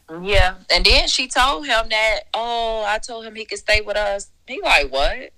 [0.10, 0.56] Yeah.
[0.74, 4.32] And then she told him that, oh, I told him he could stay with us.
[4.48, 5.32] He like, what?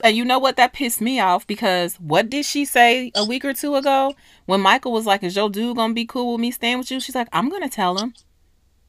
[0.00, 0.56] And you know what?
[0.56, 4.14] That pissed me off because what did she say a week or two ago
[4.46, 7.00] when Michael was like, "Is your dude gonna be cool with me staying with you?"
[7.00, 8.14] She's like, "I'm gonna tell him."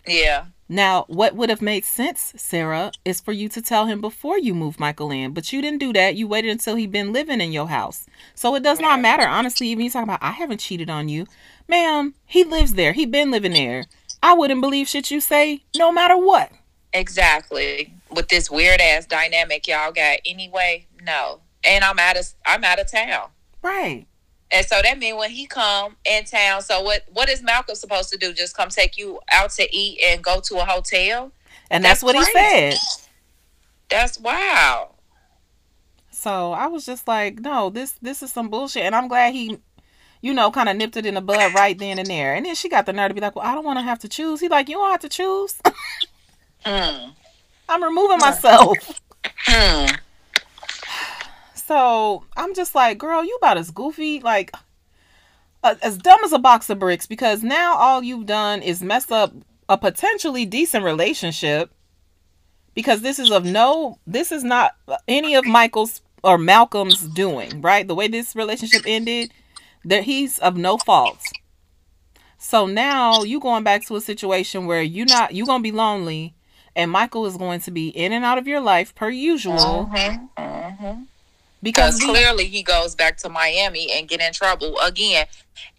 [0.06, 0.45] Yeah.
[0.69, 4.56] Now, what would have made sense, Sarah, is for you to tell him before you
[4.56, 6.15] move Michael in, but you didn't do that.
[6.15, 8.06] You waited until he'd been living in your house.
[8.34, 9.67] So it does not matter, honestly.
[9.67, 11.28] Even you talking about, I haven't cheated on you,
[11.67, 12.15] ma'am.
[12.26, 12.93] He lives there.
[12.93, 13.86] He been living there.
[14.23, 16.49] I wouldn't believe shit you say, no matter what.
[16.93, 17.93] Exactly.
[18.09, 21.41] With this weird ass dynamic y'all got anyway, no.
[21.65, 23.29] And I'm out of I'm out of town.
[23.62, 24.07] Right.
[24.49, 28.09] And so that means when he come in town, so what what is Malcolm supposed
[28.12, 28.33] to do?
[28.33, 31.31] Just come take you out to eat and go to a hotel?
[31.69, 32.75] And that's, That's what he said.
[33.89, 34.91] That's wow.
[36.12, 38.83] So I was just like, no, this this is some bullshit.
[38.83, 39.59] And I'm glad he,
[40.23, 42.33] you know, kind of nipped it in the bud right then and there.
[42.33, 43.99] And then she got the nerve to be like, well, I don't want to have
[43.99, 44.39] to choose.
[44.39, 45.59] He like, you don't have to choose.
[46.65, 47.09] Hmm.
[47.69, 48.99] I'm removing myself.
[49.45, 49.86] Hmm.
[51.65, 54.53] So I'm just like, girl, you about as goofy, like
[55.63, 57.07] uh, as dumb as a box of bricks.
[57.07, 59.31] Because now all you've done is mess up
[59.69, 61.71] a potentially decent relationship.
[62.75, 64.75] Because this is of no, this is not
[65.07, 67.88] any of Michael's or Malcolm's doing, right?
[67.88, 69.31] The way this relationship ended,
[69.86, 71.19] that he's of no fault.
[72.38, 76.34] So now you going back to a situation where you not you gonna be lonely,
[76.76, 80.30] and Michael is going to be in and out of your life per usual Mhm.
[80.38, 81.08] Mhm.
[81.62, 85.28] because clearly he goes back to Miami and get in trouble again.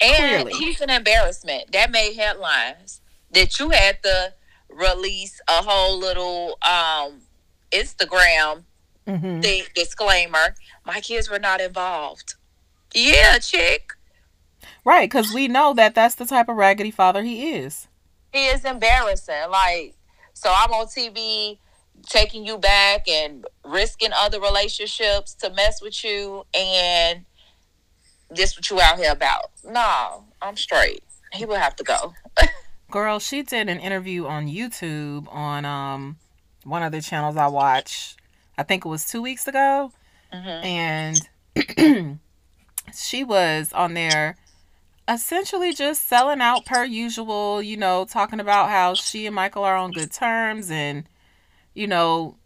[0.01, 0.53] And Clearly.
[0.55, 1.73] he's an embarrassment.
[1.73, 3.01] That made headlines.
[3.31, 4.33] that you had to
[4.69, 7.21] release a whole little um
[7.73, 8.63] Instagram
[9.09, 9.43] Mhm.
[9.43, 10.55] thing disclaimer.
[10.85, 12.35] My kids were not involved.
[12.95, 13.91] Yeah, chick.
[14.85, 17.89] Right, because we know that that's the type of raggedy father he is.
[18.33, 19.51] He is embarrassing.
[19.51, 19.95] Like,
[20.35, 21.59] so I'm on TV
[22.07, 27.25] taking you back and risking other relationships to mess with you, and
[28.31, 29.51] this what you out here about?
[29.65, 31.03] No, I'm straight.
[31.33, 32.15] He will have to go.
[32.91, 36.17] Girl, she did an interview on YouTube on um
[36.65, 38.17] one of the channels I watch.
[38.57, 39.93] I think it was two weeks ago.
[40.33, 40.65] Mhm.
[41.57, 42.19] and
[42.95, 44.37] she was on there
[45.09, 49.77] essentially just selling out per usual, you know, talking about how she and Michael are
[49.77, 51.05] on good terms and
[51.75, 52.37] you know,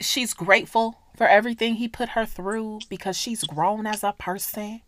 [0.00, 4.80] she's grateful for everything he put her through because she's grown as a person.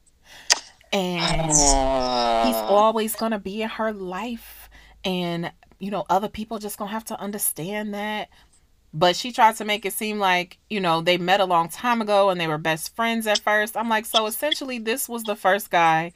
[0.93, 4.69] And he's always going to be in her life
[5.05, 8.29] and you know other people just going to have to understand that
[8.95, 12.01] but she tried to make it seem like you know they met a long time
[12.01, 13.77] ago and they were best friends at first.
[13.77, 16.13] I'm like so essentially this was the first guy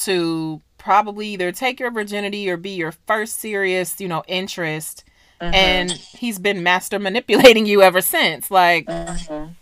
[0.00, 5.04] to probably either take your virginity or be your first serious you know interest.
[5.40, 8.50] Mhm, and he's been master manipulating you ever since.
[8.50, 9.54] Like mhm.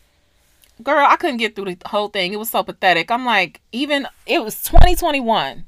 [0.83, 2.33] girl i couldn't get through the whole thing.
[2.33, 3.11] It was so pathetic.
[3.11, 5.67] I'm like even it was 2021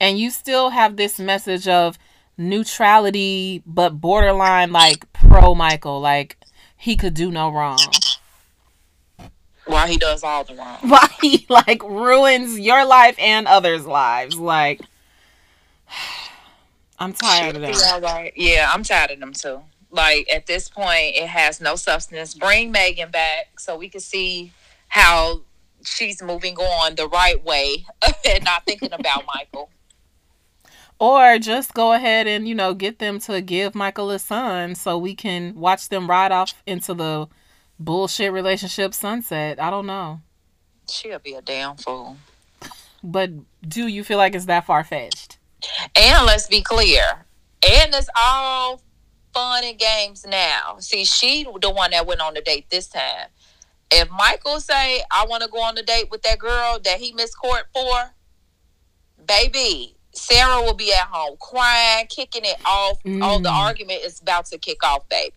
[0.00, 1.98] and you still have this message of
[2.38, 6.36] neutrality but borderline like pro michael like
[6.76, 7.78] he could do no wrong
[9.66, 10.78] Why he does all the wrong.
[10.82, 14.80] why he like ruins your life and others lives like
[16.98, 18.32] i'm tired of that all right.
[18.36, 19.62] Yeah, I'm tired of them too.
[19.90, 22.34] Like at this point, it has no substance.
[22.34, 24.52] Bring Megan back so we can see
[24.88, 25.42] how
[25.84, 27.86] she's moving on the right way
[28.28, 29.70] and not thinking about Michael.
[31.00, 34.98] Or just go ahead and you know get them to give michael a son so
[34.98, 37.26] we can watch them ride off into the
[37.78, 40.20] bullshit relationship sunset i don't know
[40.90, 42.16] She'll be a damn fool.
[43.04, 43.30] but
[43.68, 45.38] do you feel like it's that far-fetched
[45.96, 47.02] And let's be clear,
[47.68, 48.80] and it's all
[49.34, 50.76] fun and games now.
[50.78, 53.26] See, she the one that went on the date this time.
[53.90, 57.12] If Michael say, "I want to go on the date with that girl that he
[57.12, 58.14] missed court for,"
[59.26, 62.98] baby, Sarah will be at home crying, kicking it off.
[63.06, 63.52] Oh, the Mm.
[63.52, 65.34] argument is about to kick off, baby.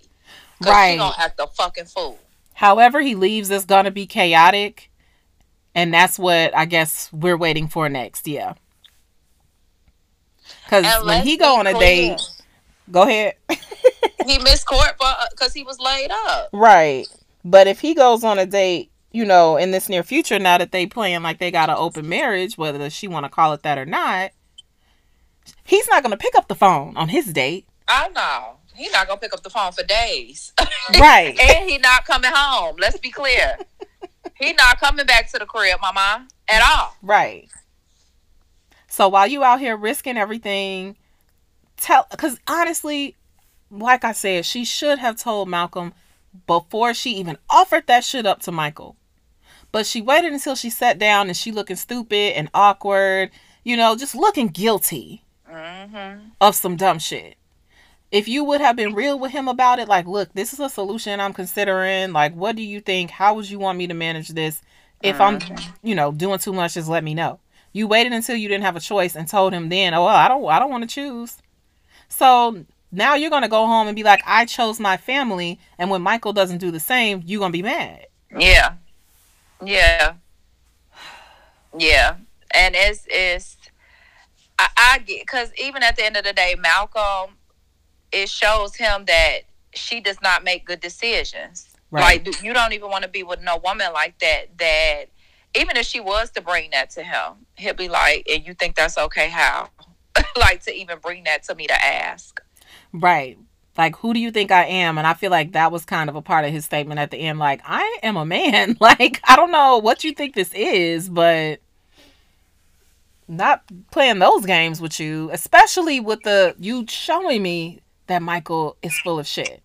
[0.63, 0.91] Cause Right.
[0.94, 2.20] she gonna act a fucking fool.
[2.54, 4.91] however he leaves is gonna be chaotic
[5.74, 8.54] and that's what i guess we're waiting for next yeah
[10.65, 11.80] because And when he go on a clear,
[12.15, 12.20] date
[12.91, 13.36] go ahead
[14.26, 14.94] he missed court
[15.32, 16.50] because he was laid up.
[16.54, 17.08] Right.
[17.44, 20.72] But if he goes on a date, you know, in this near future, now that
[20.72, 23.80] they plan like they got an open marriage, whether she want to call it that
[23.80, 24.32] or not,
[25.63, 27.65] he's not going to pick up the phone on his date.
[27.88, 30.54] I know He's not gonna pick up the phone for days.
[30.99, 31.38] Right.
[31.39, 32.75] and he not coming home.
[32.80, 33.58] Let's be clear.
[34.36, 36.95] he not coming back to the crib, mama, at all.
[37.01, 37.47] right.
[38.88, 40.97] So while you out here risking everything,
[41.77, 43.15] tell, because honestly,
[43.69, 45.93] like I said, she should have told Malcolm
[46.47, 48.97] before she even offered that shit up to Michael.
[49.71, 53.30] But she waited until she sat down and she looking stupid and awkward,
[53.63, 55.21] you know, just looking guilty.
[55.52, 56.30] Mm-hmm.
[56.40, 57.36] of some dumb shit.
[58.12, 60.70] If you would have been real with him about it, like, look, this is a
[60.70, 62.12] solution I'm considering.
[62.14, 63.12] Like, what do you think?
[63.12, 64.62] How would you want me to manage this?
[65.02, 65.40] If I'm,
[65.82, 67.40] you know, doing too much, just let me know.
[67.74, 70.28] You waited until you didn't have a choice and told him then, oh, well, I
[70.28, 71.38] don't, I don't want to choose.
[72.10, 76.02] So now you're gonna go home and be like, I chose my family, and when
[76.02, 78.08] Michael doesn't do the same, you're gonna be mad.
[78.38, 78.74] Yeah,
[79.64, 80.16] yeah,
[81.78, 82.18] yeah.
[82.54, 83.56] And it's it's
[84.62, 87.36] I, I get because even at the end of the day, Malcolm,
[88.12, 89.39] it shows him that
[89.74, 91.69] she does not make good decisions.
[91.89, 92.26] Right.
[92.26, 94.58] Like you don't even want to be with no woman like that.
[94.58, 95.06] That
[95.56, 98.76] even if she was to bring that to him, he'll be like, "And you think
[98.76, 99.30] that's okay?
[99.30, 99.69] How?
[100.38, 102.39] like to even bring that to me to ask?"
[102.93, 103.38] Right.
[103.78, 104.97] Like, who do you think I am?
[104.97, 107.17] And I feel like that was kind of a part of his statement at the
[107.17, 107.39] end.
[107.39, 108.78] Like, I am a man.
[108.82, 111.62] Like, I don't know what you think this is, but
[113.32, 118.98] not playing those games with you, especially with the you showing me that Michael is
[119.00, 119.63] full of shit.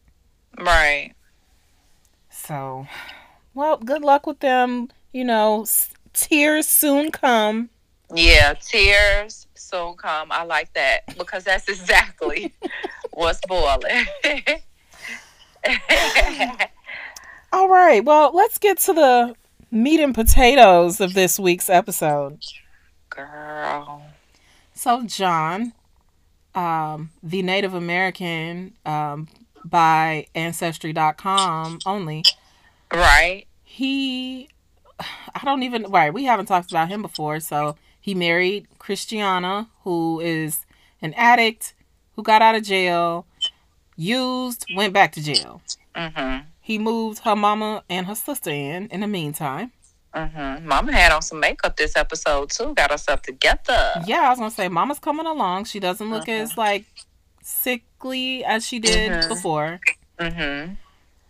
[0.58, 1.12] Right.
[2.30, 2.86] So,
[3.54, 4.88] well, good luck with them.
[5.12, 5.66] You know,
[6.12, 7.70] tears soon come.
[8.14, 10.30] Yeah, tears soon come.
[10.30, 12.54] I like that because that's exactly
[13.12, 14.06] what's boiling.
[17.52, 18.04] All right.
[18.04, 19.34] Well, let's get to the
[19.72, 22.38] meat and potatoes of this week's episode.
[23.10, 24.02] Girl.
[24.74, 25.72] So, John,
[26.54, 29.28] um, the Native American um,
[29.64, 32.24] by Ancestry.com only.
[32.92, 33.44] Right.
[33.64, 34.48] He,
[34.98, 37.40] I don't even, right, we haven't talked about him before.
[37.40, 40.64] So he married Christiana, who is
[41.02, 41.74] an addict
[42.14, 43.26] who got out of jail,
[43.96, 45.60] used, went back to jail.
[45.94, 46.46] Mm-hmm.
[46.60, 49.72] He moved her mama and her sister in in the meantime.
[50.16, 50.66] Mm-hmm.
[50.66, 52.72] Mama had on some makeup this episode too.
[52.74, 53.92] Got herself together.
[54.06, 55.64] Yeah, I was gonna say Mama's coming along.
[55.64, 56.86] She doesn't look as like
[57.42, 59.28] sickly as she did Mhm.
[59.28, 59.78] before.
[60.18, 60.74] Mm-hmm.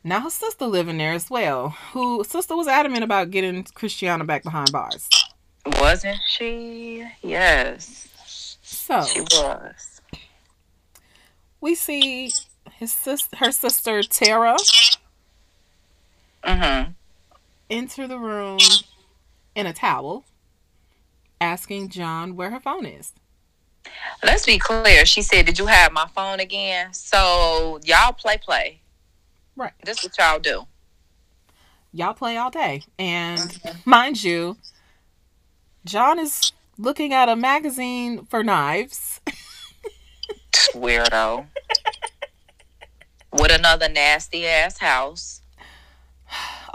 [0.05, 1.71] Now her sister living there as well.
[1.93, 5.09] Who sister was adamant about getting Christiana back behind bars.
[5.81, 7.05] Wasn't she?
[7.23, 8.07] Yes,
[8.63, 10.01] So she was.
[11.61, 12.31] we see
[12.75, 14.57] his sis her sister Tara
[16.45, 16.93] Mm-hmm.
[17.71, 18.59] Enter the room
[19.55, 20.25] in a towel,
[21.41, 23.13] asking John where her phone is.
[24.23, 25.07] Let's be clear.
[25.07, 28.81] She said, "Did you have my phone again?" So y'all play play.
[29.57, 29.73] Right.
[29.85, 30.67] This is what y'all do.
[31.93, 32.83] Y'all play all day.
[32.99, 33.91] And mm-hmm.
[33.91, 34.59] mind you,
[35.85, 39.21] John is looking at a magazine for knives.
[40.75, 41.47] Weirdo.
[43.33, 45.41] With another nasty ass house.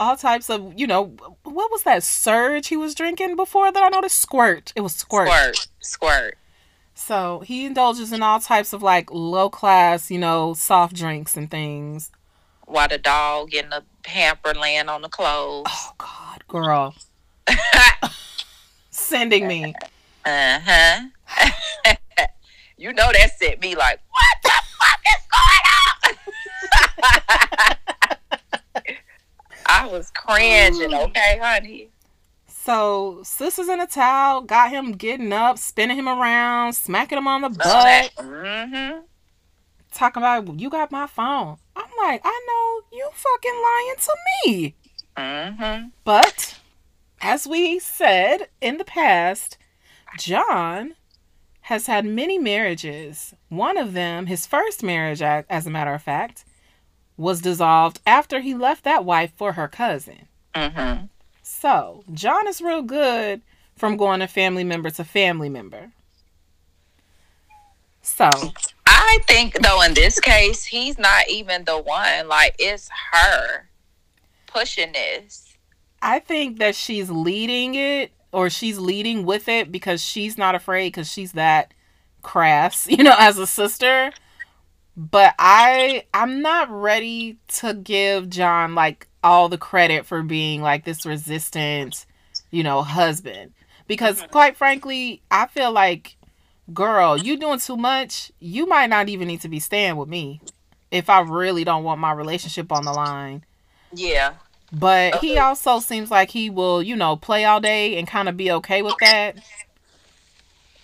[0.02, 3.90] All types of, you know, what was that surge he was drinking before that I
[3.90, 4.20] noticed?
[4.20, 4.74] Squirt.
[4.76, 5.30] It was squirt.
[5.30, 5.68] Squirt.
[5.80, 6.38] Squirt.
[6.96, 11.52] So he indulges in all types of like low class, you know, soft drinks and
[11.52, 12.12] things.
[12.66, 15.68] While the dog in the hamper laying on the clothes.
[15.70, 16.96] Oh God, girl,
[18.90, 19.76] sending me.
[20.26, 21.02] Uh-huh.
[22.78, 26.18] you know that set me like, what the fuck is going
[27.06, 27.78] on?
[29.73, 31.91] I was cringing, okay, honey.
[32.45, 37.39] So sisters in a towel got him getting up, spinning him around, smacking him on
[37.39, 38.10] the butt, that.
[38.17, 38.99] Mm-hmm.
[39.93, 41.55] talking about you got my phone.
[41.77, 44.75] I'm like, I know you fucking lying to me.
[45.15, 45.88] Mm-hmm.
[46.03, 46.60] But
[47.21, 49.57] as we said in the past,
[50.19, 50.95] John
[51.62, 53.34] has had many marriages.
[53.47, 56.43] One of them, his first marriage, as a matter of fact,
[57.17, 60.28] was dissolved after he left that wife for her cousin.
[60.56, 61.06] Mm-hmm.
[61.43, 63.41] So, John is real good
[63.76, 65.91] from going to family member to family member.
[68.02, 68.30] So,
[68.88, 72.28] I think though in this case, he's not even the one.
[72.28, 73.69] Like it's her
[74.47, 75.56] pushing this.
[76.02, 80.88] I think that she's leading it or she's leading with it because she's not afraid
[80.88, 81.74] because she's that
[82.21, 84.12] crass, you know, as a sister.
[85.10, 90.86] But I I'm not ready to give John like all the credit for being like
[90.86, 92.06] this resistant,
[92.52, 93.54] you know, husband.
[93.88, 96.18] Because quite frankly, I feel like
[96.72, 98.32] girl, you doing too much.
[98.40, 100.40] You might not even need to be staying with me
[100.92, 103.44] if I really don't want my relationship on the line.
[103.92, 104.34] Yeah.
[104.72, 108.38] But he also seems like he will, you know, play all day and kind of
[108.38, 109.38] be okay with that.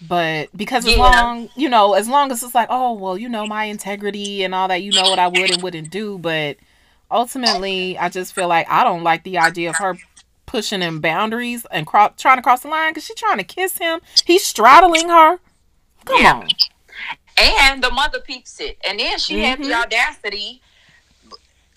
[0.01, 1.03] But because as Yeah.
[1.03, 4.53] long, you know, as long as it's like, oh, well, you know, my integrity and
[4.53, 6.17] all that, you know what I would and wouldn't do.
[6.19, 6.57] But
[7.09, 9.97] ultimately, I just feel like I don't like the idea of her
[10.45, 13.79] pushing in boundaries and cro- trying to cross the line because she's trying to kiss
[13.79, 13.99] him.
[14.25, 15.39] He's straddling her.
[16.05, 16.33] Come Yeah.
[16.35, 16.49] on.
[17.37, 18.77] And the mother peeps it.
[18.87, 19.83] And then she had the Mhm.
[19.83, 20.61] audacity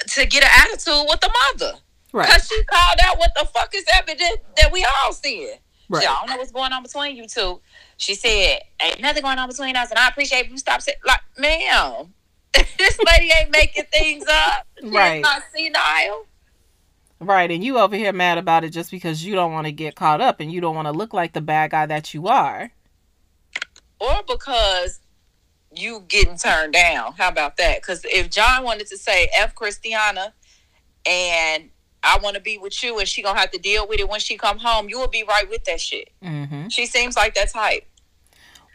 [0.09, 1.79] to get an attitude with the mother.
[2.13, 2.27] Right.
[2.27, 5.53] Because she called out what the fuck is evident that we all see.
[5.91, 6.03] Right.
[6.03, 7.61] She, I don't know what's going on between you two.
[7.97, 11.21] She said, Ain't nothing going on between us, and I appreciate you stop saying like,
[11.37, 12.15] ma'am.
[12.79, 14.67] this lady ain't making things up.
[14.83, 15.21] Right.
[15.21, 16.25] not senile.
[17.21, 17.51] Right.
[17.51, 20.23] And you over here mad about it just because you don't want to get caught
[20.23, 22.71] up and you don't want to look like the bad guy that you are.
[24.01, 25.01] Or because
[25.71, 27.13] you getting turned down.
[27.19, 27.83] How about that?
[27.83, 30.33] Because if John wanted to say F Christiana
[31.05, 31.69] and
[32.03, 34.21] I want to be with you and she gonna have to deal with it when
[34.21, 36.11] she come home, you will be right with that shit.
[36.23, 36.69] Mm-hmm.
[36.69, 37.87] She seems like that type.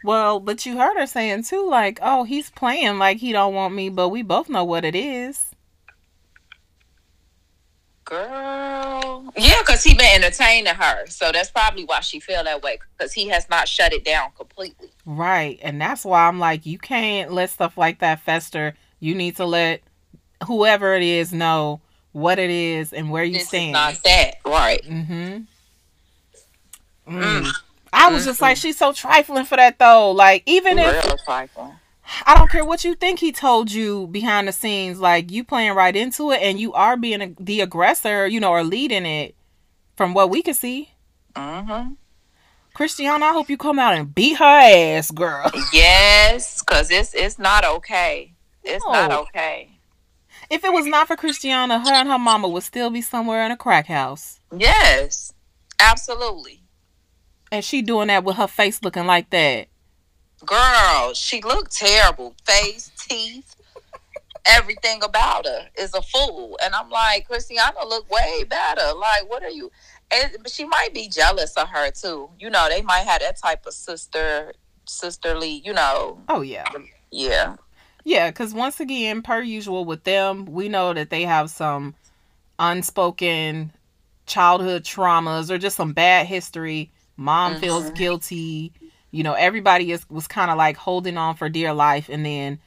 [0.04, 3.74] Well, but you heard her saying too, like, oh, he's playing like he don't want
[3.74, 5.46] me, but we both know what it is.
[8.04, 9.32] Girl.
[9.36, 11.06] Yeah, because he been entertaining her.
[11.08, 12.78] So that's probably why she feel that way.
[12.96, 14.90] Because he has not shut it down completely.
[15.04, 15.58] Right.
[15.60, 18.74] And that's why I'm like, you can't let stuff like that fester.
[19.00, 19.82] You need to let
[20.46, 21.80] whoever it is know
[22.16, 23.72] what it is and where you This is stand.
[23.72, 24.36] not that.
[24.46, 24.82] Right.
[24.82, 25.12] Mm-hmm.
[27.06, 27.42] Mm.
[27.42, 27.52] Mm.
[27.92, 30.12] I was just like, she's so trifling for that though.
[30.12, 31.72] Like, even if trifling.
[32.24, 34.98] I don't care what you think he told you behind the scenes.
[34.98, 38.50] Like you playing right into it, and you are being a, the aggressor, you know,
[38.50, 39.34] or leading it,
[39.96, 40.90] from what we can see.
[41.34, 41.94] Mm-hmm.
[42.74, 45.50] Christiana, I hope you come out and beat her ass, girl.
[45.72, 48.32] Yes, because it's it's not okay.
[48.62, 49.75] It's not okay.
[50.50, 53.50] If it was not for Christiana, her and her mama would still be somewhere in
[53.50, 54.40] a crack house.
[54.56, 55.32] Yes,
[55.80, 56.60] absolutely.
[57.50, 59.68] And she doing that with her face looking like that.
[60.44, 62.34] Girl, she looked terrible.
[62.44, 63.56] Face, teeth,
[64.44, 66.58] everything about her is a fool.
[66.62, 68.94] And I'm like, Christiana look way better.
[68.94, 69.70] Like, what are you?
[70.12, 72.30] And she might be jealous of her too.
[72.38, 74.52] You know, they might have that type of sister,
[74.84, 75.62] sisterly.
[75.64, 76.70] You know, Oh yeah.
[77.10, 77.56] yeah.
[78.06, 81.96] Yeah, because once again, per usual with them, we know that they have some
[82.58, 83.72] unspoken
[84.26, 86.90] childhood traumas or just some bad history.
[87.16, 87.94] Mom feels Mhm.
[87.94, 88.72] guilty.
[89.12, 92.60] You know, everybody is was kind of like holding on for dear life, and then,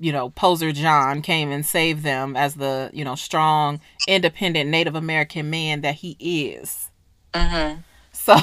[0.00, 4.96] you know, Poser John came and saved them as the you know strong, independent Native
[4.96, 6.90] American man that he is.
[7.34, 7.74] hmm
[8.12, 8.36] So,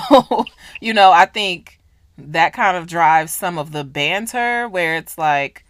[0.81, 1.79] you know, I think
[2.17, 5.63] that kind of drives some of the banter where it's like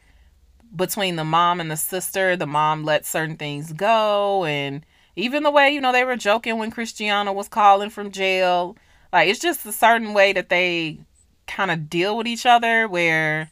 [0.76, 4.46] between the mom and the sister, the mom lets certain things go.
[4.46, 8.76] And even the way, you know, they were joking when Christiana was calling from jail.
[9.12, 11.00] Like, it's just a certain way that they
[11.48, 13.50] kind of deal with each other where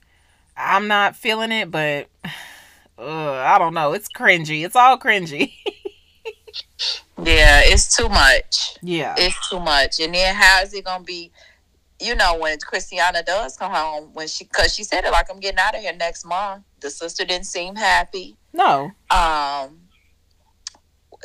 [0.55, 2.07] I'm not feeling it, but
[2.99, 3.93] uh, I don't know.
[3.93, 4.65] It's cringy.
[4.65, 5.53] It's all cringy.
[7.23, 8.77] Yeah, it's too much.
[8.81, 9.15] yeah.
[9.17, 9.99] It's too much.
[9.99, 11.31] And then how is it gonna be?
[11.99, 15.39] You know, when Christiana does come home, when she, cause she said it like I'm
[15.39, 16.63] getting out of here next month.
[16.79, 18.37] The sister didn't seem happy.
[18.53, 18.91] No.
[19.09, 19.79] Um,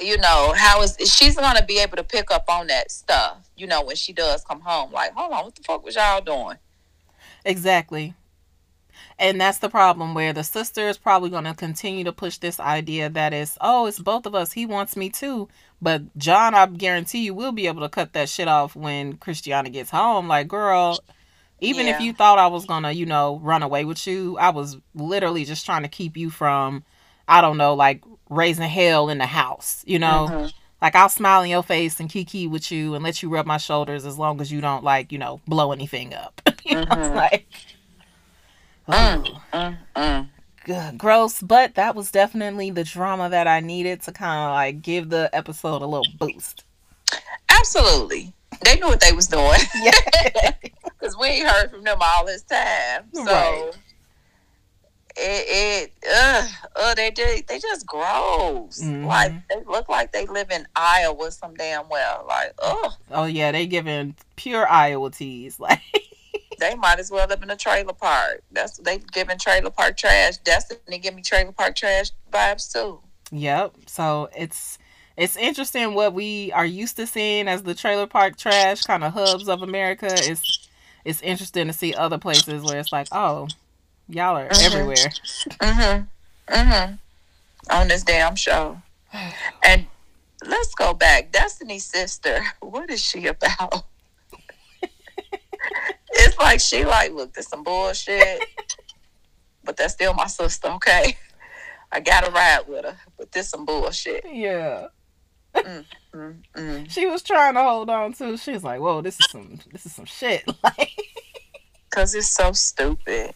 [0.00, 3.50] you know, how is she's gonna be able to pick up on that stuff?
[3.56, 6.22] You know, when she does come home, like, hold on, what the fuck was y'all
[6.22, 6.56] doing?
[7.44, 8.14] Exactly.
[9.18, 12.58] And that's the problem where the sister is probably going to continue to push this
[12.58, 14.52] idea that is, oh, it's both of us.
[14.52, 15.48] He wants me too.
[15.82, 19.68] But John, I guarantee you, will be able to cut that shit off when Christiana
[19.68, 20.28] gets home.
[20.28, 21.00] Like, girl,
[21.60, 24.76] even if you thought I was to, you know, run away with you, I was
[24.94, 26.84] literally just trying to keep you from,
[27.26, 30.28] I don't know, like raising hell in the house, you know?
[30.30, 30.52] Mhm.
[30.80, 33.56] Like, I'll smile in your face and kiki with you and let you rub my
[33.56, 36.40] shoulders as long as you don't, like, you know, blow anything up.
[36.64, 37.14] you know, Mhm.
[37.14, 37.46] like.
[38.88, 40.28] Mm, mm, mm.
[40.96, 45.10] Gross, but that was definitely the drama that I needed to kind of like give
[45.10, 46.64] the episode a little boost.
[47.48, 48.32] Absolutely,
[48.64, 50.52] they knew what they was doing Yeah.
[50.84, 53.04] because we ain't heard from them all this time.
[53.12, 53.24] So.
[53.24, 53.70] Right.
[55.14, 58.80] It, it uh, uh, they did, they just gross.
[58.82, 59.04] Mhm.
[59.04, 62.24] Like they look like they live in Iowa some damn well.
[62.26, 65.60] Like, oh, oh yeah, they giving pure Iowa teas.
[65.60, 65.80] Like
[66.62, 68.42] they might as well live in a trailer park.
[68.52, 70.36] That's they giving trailer park trash.
[70.38, 73.00] Destiny give me trailer park trash vibes too.
[73.32, 73.74] Yep.
[73.86, 74.78] So it's
[75.16, 79.12] it's interesting what we are used to seeing as the trailer park trash kind of
[79.12, 80.06] hubs of America.
[80.10, 80.68] It's
[81.04, 83.48] it's interesting to see other places where it's like, oh,
[84.08, 84.64] y'all are Mhm.
[84.66, 85.12] everywhere.
[85.60, 86.04] Mm-hmm.
[86.54, 86.94] Mm-hmm.
[87.70, 88.80] On this damn show.
[89.64, 89.86] And
[90.46, 91.32] let's go back.
[91.32, 92.40] Destiny's sister.
[92.60, 93.84] What is she about?
[96.12, 98.44] it's like she like look, this some bullshit.
[99.64, 101.16] but that's still my sister, okay?
[101.90, 104.24] I gotta ride with her, but this some bullshit.
[104.30, 104.88] Yeah.
[105.54, 106.90] Mm-mm.
[106.90, 108.36] She was trying to hold on to.
[108.38, 110.90] She was like, "Whoa, this is some this is some shit." Like
[111.90, 113.34] Cause it's so stupid.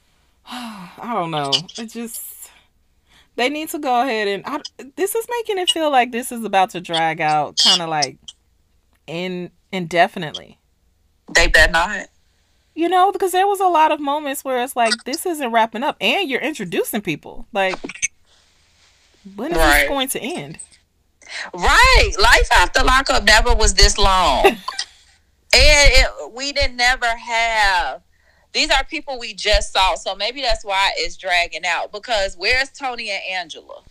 [0.50, 1.50] I don't know.
[1.76, 2.50] It just
[3.36, 4.60] they need to go ahead and I,
[4.96, 8.16] this is making it feel like this is about to drag out, kind of like
[9.06, 10.58] in indefinitely.
[11.34, 12.06] They better not.
[12.78, 15.82] You know, because there was a lot of moments where it's like this isn't wrapping
[15.82, 17.48] up, and you're introducing people.
[17.52, 17.76] Like,
[19.34, 19.80] when is Right.
[19.80, 20.58] this going to end?
[21.52, 22.12] Right.
[22.20, 24.46] Life after lockup never was this long.
[24.46, 24.58] and
[25.52, 28.02] it, we didn't never have
[28.52, 29.96] these are people we just saw.
[29.96, 31.90] So maybe that's why it's dragging out.
[31.90, 33.82] Because where's Tony and Angela?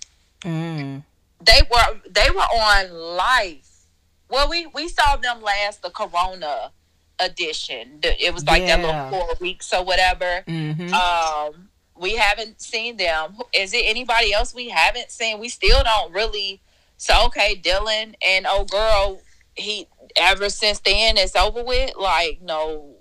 [0.43, 1.03] Mm.
[1.41, 3.83] They were they were on life.
[4.29, 6.71] Well, we we saw them last the Corona
[7.19, 7.99] edition.
[8.03, 10.43] It was like that little four weeks or whatever.
[10.47, 13.37] hmm Um, we haven't seen them.
[13.53, 15.39] Is it anybody else we haven't seen?
[15.39, 16.61] We still don't really.
[16.97, 19.21] So okay, Dylan and oh girl,
[19.55, 21.95] he ever since then it's over with.
[21.95, 22.95] Like no,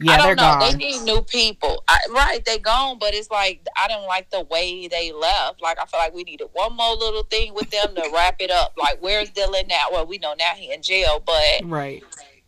[0.00, 0.58] yeah, I they're don't know.
[0.60, 0.78] gone.
[0.78, 1.82] They need new people.
[1.88, 5.60] I, right, they gone, but it's like I don't like the way they left.
[5.60, 8.50] Like I feel like we needed one more little thing with them to wrap it
[8.50, 8.74] up.
[8.78, 9.86] Like where's Dylan now?
[9.90, 12.02] Well, we know now he in jail, but right.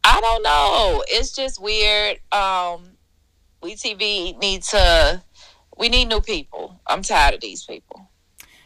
[0.04, 1.04] I don't know.
[1.08, 2.18] It's just weird.
[2.32, 2.96] Um,
[3.62, 5.22] we TV need to.
[5.76, 6.80] We need new people.
[6.86, 8.08] I'm tired of these people.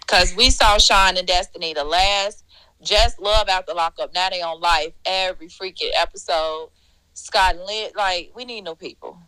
[0.07, 2.45] Cause we saw Sean and Destiny the last.
[2.83, 4.13] Just love after lockup.
[4.15, 6.71] Now they on life every freaking episode.
[7.15, 7.97] Scott and Lit.
[7.97, 9.19] Like we need new people.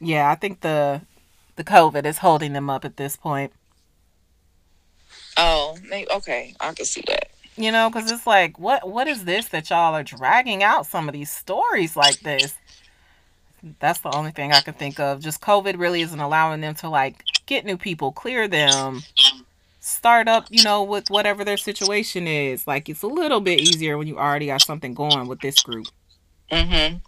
[0.00, 1.02] Yeah, I think the
[1.56, 3.52] the COVID is holding them up at this point.
[5.36, 7.30] Oh, maybe, okay, I can see that.
[7.58, 11.08] You know, because it's like, what what is this that y'all are dragging out some
[11.08, 12.54] of these stories like this?
[13.80, 15.20] That's the only thing I can think of.
[15.20, 19.02] Just COVID really isn't allowing them to like get new people, clear them,
[19.80, 22.64] start up, you know, with whatever their situation is.
[22.64, 25.88] Like it's a little bit easier when you already got something going with this group.
[26.52, 26.98] Mm-hmm.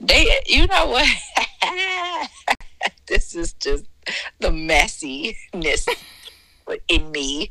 [0.00, 2.28] They, you know what?
[3.08, 3.86] this is just
[4.38, 5.88] the messiness
[6.88, 7.50] in me.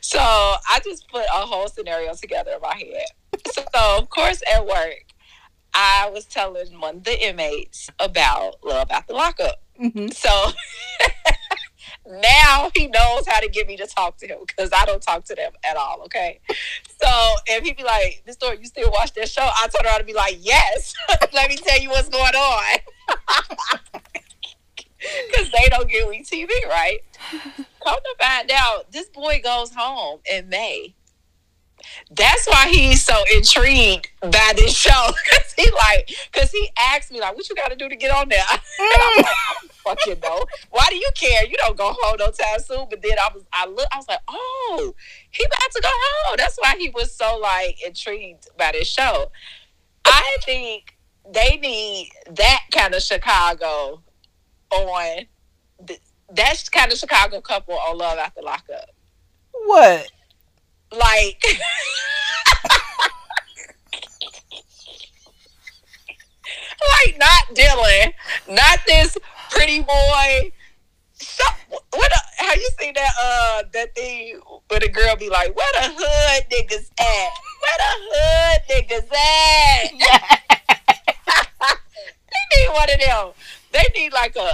[0.00, 3.06] So I just put a whole scenario together in my head.
[3.54, 5.04] So of course at work,
[5.74, 9.62] I was telling one of the inmates about love after lockup.
[9.80, 10.08] Mm-hmm.
[10.08, 10.52] So
[12.20, 15.24] now he knows how to get me to talk to him because I don't talk
[15.24, 16.02] to them at all.
[16.04, 16.40] Okay.
[17.00, 19.98] So if he'd be like, "This story, you still watch that show?" I turn around
[19.98, 20.94] and be like, "Yes."
[21.32, 22.78] Let me tell you what's going on.
[25.28, 27.00] Because they don't give me TV, right?
[27.84, 30.94] Come to find out, this boy goes home in May.
[32.10, 34.90] That's why he's so intrigued by this show.
[35.30, 38.10] Cause he like, cause he asked me like, "What you got to do to get
[38.14, 38.44] on there?"
[38.78, 40.44] And I'm like, fucking know.
[40.70, 41.44] Why do you care?
[41.44, 42.86] You don't go home no time soon.
[42.88, 44.94] But then I was, I look, I was like, "Oh,
[45.30, 49.30] he about to go home." That's why he was so like intrigued by this show.
[50.04, 50.96] I think
[51.30, 54.02] they need that kind of Chicago
[54.70, 55.26] on.
[56.32, 58.90] The, that kind of Chicago couple on Love After Lockup.
[59.52, 60.10] What?
[60.90, 61.42] Like,
[67.06, 68.12] like not Dylan,
[68.48, 69.16] not this
[69.50, 70.52] pretty boy.
[71.14, 71.44] So,
[71.92, 72.12] what?
[72.12, 73.12] A, have you seen that?
[73.22, 77.30] Uh, that thing where the girl be like, "Where the hood niggas at?
[77.62, 79.92] Where the hood niggas at?"
[82.28, 83.32] they need one of them.
[83.72, 84.50] They need like a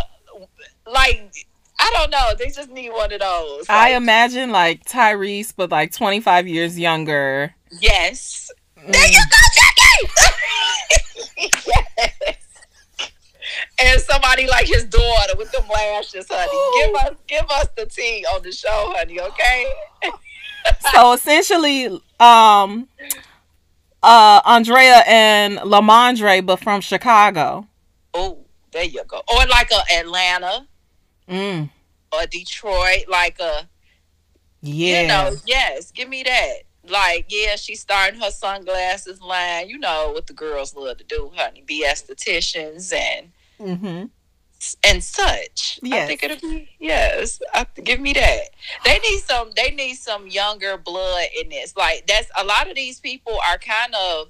[0.91, 1.33] like
[1.79, 2.33] I don't know.
[2.39, 3.67] They just need one of those.
[3.69, 7.55] I imagine like Tyrese, but like 25 years younger.
[7.81, 8.51] yes.
[8.79, 8.93] Mm.
[8.93, 11.51] There you go, Jackie.
[11.67, 12.13] yes.
[13.81, 16.87] And somebody like his daughter with them lashes, honey.
[16.87, 19.21] Give us, give us the tea on the show, honey.
[19.21, 19.67] Okay.
[20.93, 21.87] So essentially,
[22.21, 22.89] um,
[24.03, 27.67] uh, Andrea and Lamondre, but from Chicago.
[28.13, 29.23] Oh, there you go.
[29.29, 30.67] Or like a Atlanta
[31.29, 31.71] Mm.
[32.13, 33.69] or Detroit, like a
[34.63, 35.03] Yeah.
[35.03, 36.53] you know, yes, give me that.
[36.89, 39.69] Like, yeah, she's starting her sunglasses line.
[39.69, 41.63] You know what the girls love to do, honey.
[41.67, 44.05] Be estheticians and mm-hmm.
[44.85, 45.79] and such.
[45.85, 46.09] I Yes.
[46.09, 47.41] think it'll be yes.
[47.53, 48.41] I, give me that.
[48.85, 49.51] They need some.
[49.55, 51.77] They need some younger blood in this.
[51.77, 54.29] Like that's a lot of these people are kind of.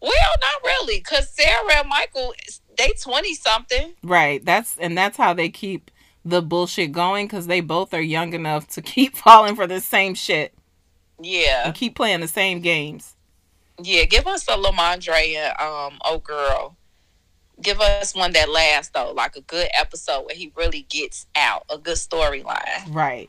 [0.00, 2.32] Well, not really, because Sarah and Michael,
[2.78, 3.94] they twenty something.
[4.02, 4.42] Right.
[4.44, 5.90] That's and that's how they keep
[6.28, 10.14] the bullshit going because they both are young enough to keep falling for the same
[10.14, 10.52] shit
[11.20, 13.16] Yeah, and keep playing the same games.
[13.82, 14.04] yeah.
[14.04, 16.76] Give us a Lamondre and um, oh girl.
[17.60, 21.64] Give us one that lasts though, like a good episode where he really gets out,
[21.70, 22.92] a good storyline.
[22.94, 23.28] Right.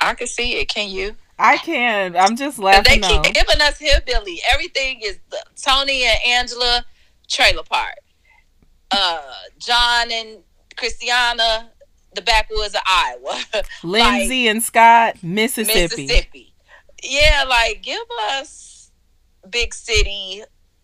[0.00, 0.68] I can see it.
[0.68, 1.16] Can you?
[1.38, 2.14] I can.
[2.16, 3.20] I'm just laughing they though.
[3.22, 4.40] keep giving us hillbilly.
[4.52, 6.84] Everything is the, Tony and Angela
[7.28, 7.96] trailer park.
[8.92, 9.20] Uh,
[9.58, 10.38] John and
[10.76, 11.70] Christiana,
[12.14, 13.40] the backwoods of Iowa,
[13.82, 16.06] Lindsay and Scott, Mississippi.
[16.06, 16.54] Mississippi.
[17.02, 18.00] Yeah, like give
[18.32, 18.90] us
[19.50, 20.42] big city,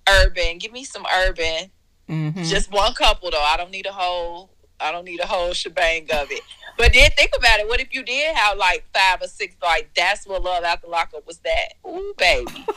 [0.09, 0.59] urban.
[0.59, 1.71] Give me some urban.
[2.09, 2.49] Mhm.
[2.49, 3.41] Just one couple though.
[3.43, 4.51] I don't need a whole.
[4.81, 6.43] I don't need a whole shebang of it.
[6.79, 7.69] But then think about it.
[7.69, 9.55] What if you did have like five or six?
[9.63, 11.39] Like that's what love after lockup was.
[11.39, 12.65] That ooh baby.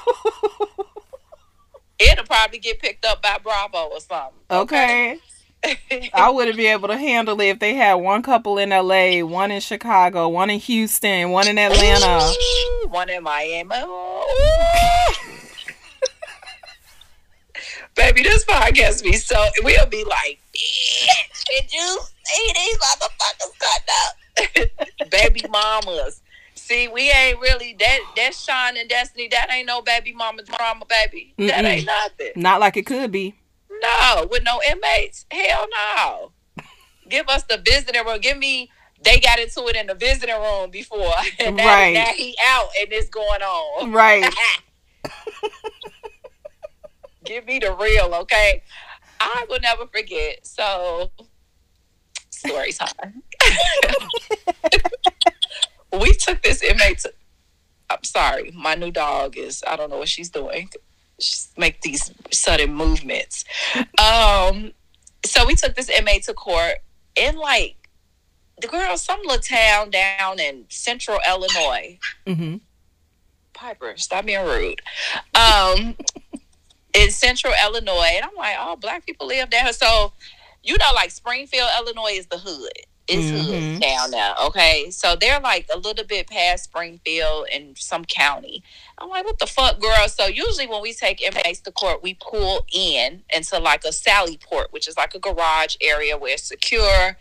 [1.99, 4.39] It'll probably get picked up by Bravo or something.
[4.51, 5.19] okay.
[6.13, 9.51] I wouldn't be able to handle it if they had one couple in LA, one
[9.51, 12.31] in Chicago, one in Houston, one in Atlanta.
[12.89, 13.69] One in Miami.
[17.95, 23.81] Baby, this podcast be so we'll be like, "Bitch, did you see these motherfuckers cut
[24.05, 24.15] up?
[25.11, 26.21] baby mamas.
[26.55, 29.27] See, we ain't really that that's Sean and Destiny.
[29.29, 31.33] That ain't no baby mama's mama drama, baby.
[31.37, 31.67] That Mm-mm.
[31.67, 32.31] ain't nothing.
[32.35, 33.35] Not like it could be.
[33.83, 35.25] No, with no inmates.
[35.31, 36.31] Hell no.
[37.09, 38.19] Give us the visiting room.
[38.21, 38.71] Give me.
[39.03, 41.93] They got into it in the visiting room before, and now, Right.
[41.93, 43.91] now he out and it's going on.
[43.91, 44.33] Right.
[47.25, 48.63] Give me the real, okay?
[49.19, 50.45] I will never forget.
[50.45, 51.11] So,
[52.29, 53.23] story time.
[56.01, 57.13] we took this inmate to.
[57.89, 59.63] I'm sorry, my new dog is.
[59.67, 60.69] I don't know what she's doing.
[61.57, 63.45] Make these sudden movements.
[63.99, 64.71] um,
[65.25, 66.75] so we took this inmate to court
[67.15, 67.75] in like
[68.61, 71.97] the girl, some little town down in central Illinois.
[72.25, 72.57] Mm-hmm.
[73.53, 74.81] Piper, stop being rude.
[75.35, 75.95] Um,
[76.93, 79.73] in central Illinois, and I'm like, oh, black people live there.
[79.73, 80.13] So,
[80.63, 82.71] you know, like Springfield, Illinois is the hood.
[83.07, 83.45] It's Mhm.
[83.45, 84.33] hood down there.
[84.43, 88.63] Okay, so they're like a little bit past Springfield in some county.
[88.97, 90.07] I'm like, what the fuck, girl?
[90.07, 94.37] So usually when we take inmates to court, we pull in into like a sally
[94.37, 97.17] port, which is like a garage area where it's secure.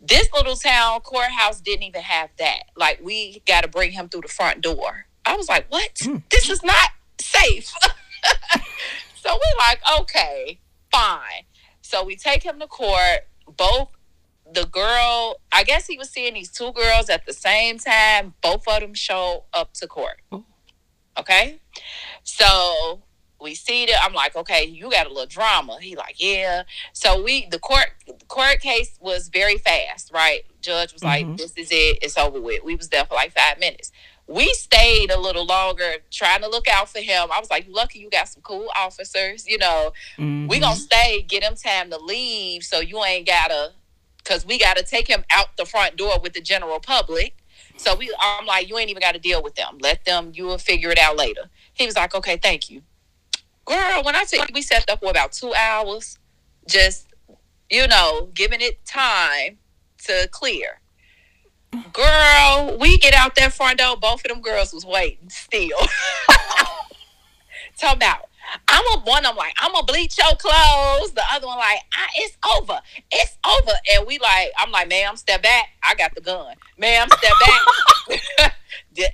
[0.00, 2.64] This little town courthouse didn't even have that.
[2.76, 5.06] Like we got to bring him through the front door.
[5.24, 5.94] I was like, what?
[5.96, 6.24] Mm.
[6.30, 7.72] This is not safe.
[9.22, 10.58] so we're like, okay,
[10.90, 11.44] fine.
[11.80, 13.28] So we take him to court.
[13.56, 13.90] Both
[14.52, 18.34] the girl, I guess he was seeing these two girls at the same time.
[18.42, 20.20] Both of them show up to court.
[21.18, 21.60] Okay.
[22.24, 23.02] So
[23.40, 25.78] we see that I'm like, okay, you got a little drama.
[25.80, 26.62] He like, yeah.
[26.92, 30.42] So we the court the court case was very fast, right?
[30.60, 31.36] Judge was like, Mhm.
[31.36, 32.62] this is it, it's over with.
[32.64, 33.90] We was there for like five minutes.
[34.28, 37.28] We stayed a little longer trying to look out for him.
[37.34, 39.92] I was like, lucky you got some cool officers, you know.
[40.16, 40.48] Mhm.
[40.48, 43.72] We gonna stay, get him time to leave, so you ain't gotta,
[44.24, 47.36] cause we gotta take him out the front door with the general public.
[47.76, 49.78] So we, I'm like, you ain't even got to deal with them.
[49.80, 50.32] Let them.
[50.34, 51.48] You will figure it out later.
[51.72, 52.82] He was like, okay, thank you,
[53.64, 54.02] girl.
[54.04, 56.18] When I you, we sat up for about two hours,
[56.68, 57.08] just
[57.70, 59.58] you know, giving it time
[60.04, 60.80] to clear.
[61.92, 63.96] Girl, we get out that front door.
[63.96, 65.78] Both of them girls was waiting still.
[67.78, 68.28] Talk about.
[68.68, 69.24] I'm a one.
[69.24, 71.12] I'm like, I'm gonna bleach your clothes.
[71.12, 72.80] The other one like, ah, it's over.
[73.10, 73.72] It's over.
[73.94, 75.68] And we like, I'm like, ma'am, step back.
[75.82, 76.54] I got the gun.
[76.78, 78.52] Ma'am, step back.
[78.94, 79.10] Did-.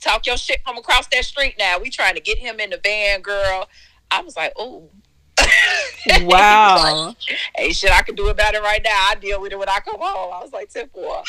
[0.00, 1.78] Talk your shit from across that street now.
[1.80, 3.68] We trying to get him in the van, girl.
[4.10, 4.90] I was like, oh.
[6.22, 7.14] Wow.
[7.54, 9.08] hey, shit, I can do about it right now.
[9.10, 10.32] I deal with it when I come home.
[10.32, 11.22] I was like, 10 4.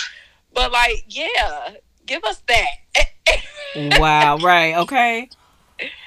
[0.54, 1.72] But, like, yeah,
[2.06, 4.00] give us that.
[4.00, 4.38] wow.
[4.38, 4.76] Right.
[4.76, 5.30] Okay.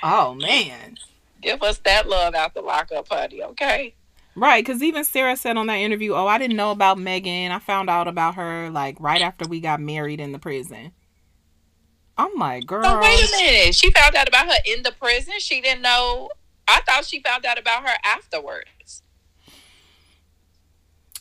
[0.02, 0.96] Oh man.
[1.40, 3.94] give us that love out the lockup, honey, okay?
[4.34, 7.52] Right, because even Sarah said on that interview, "Oh, I didn't know about Megan.
[7.52, 10.92] I found out about her like right after we got married in the prison."
[12.16, 12.84] I'm like, girl.
[12.84, 13.74] So, wait a minute.
[13.74, 15.34] She found out about her in the prison.
[15.38, 16.28] She didn't know.
[16.68, 19.02] I thought she found out about her afterwards.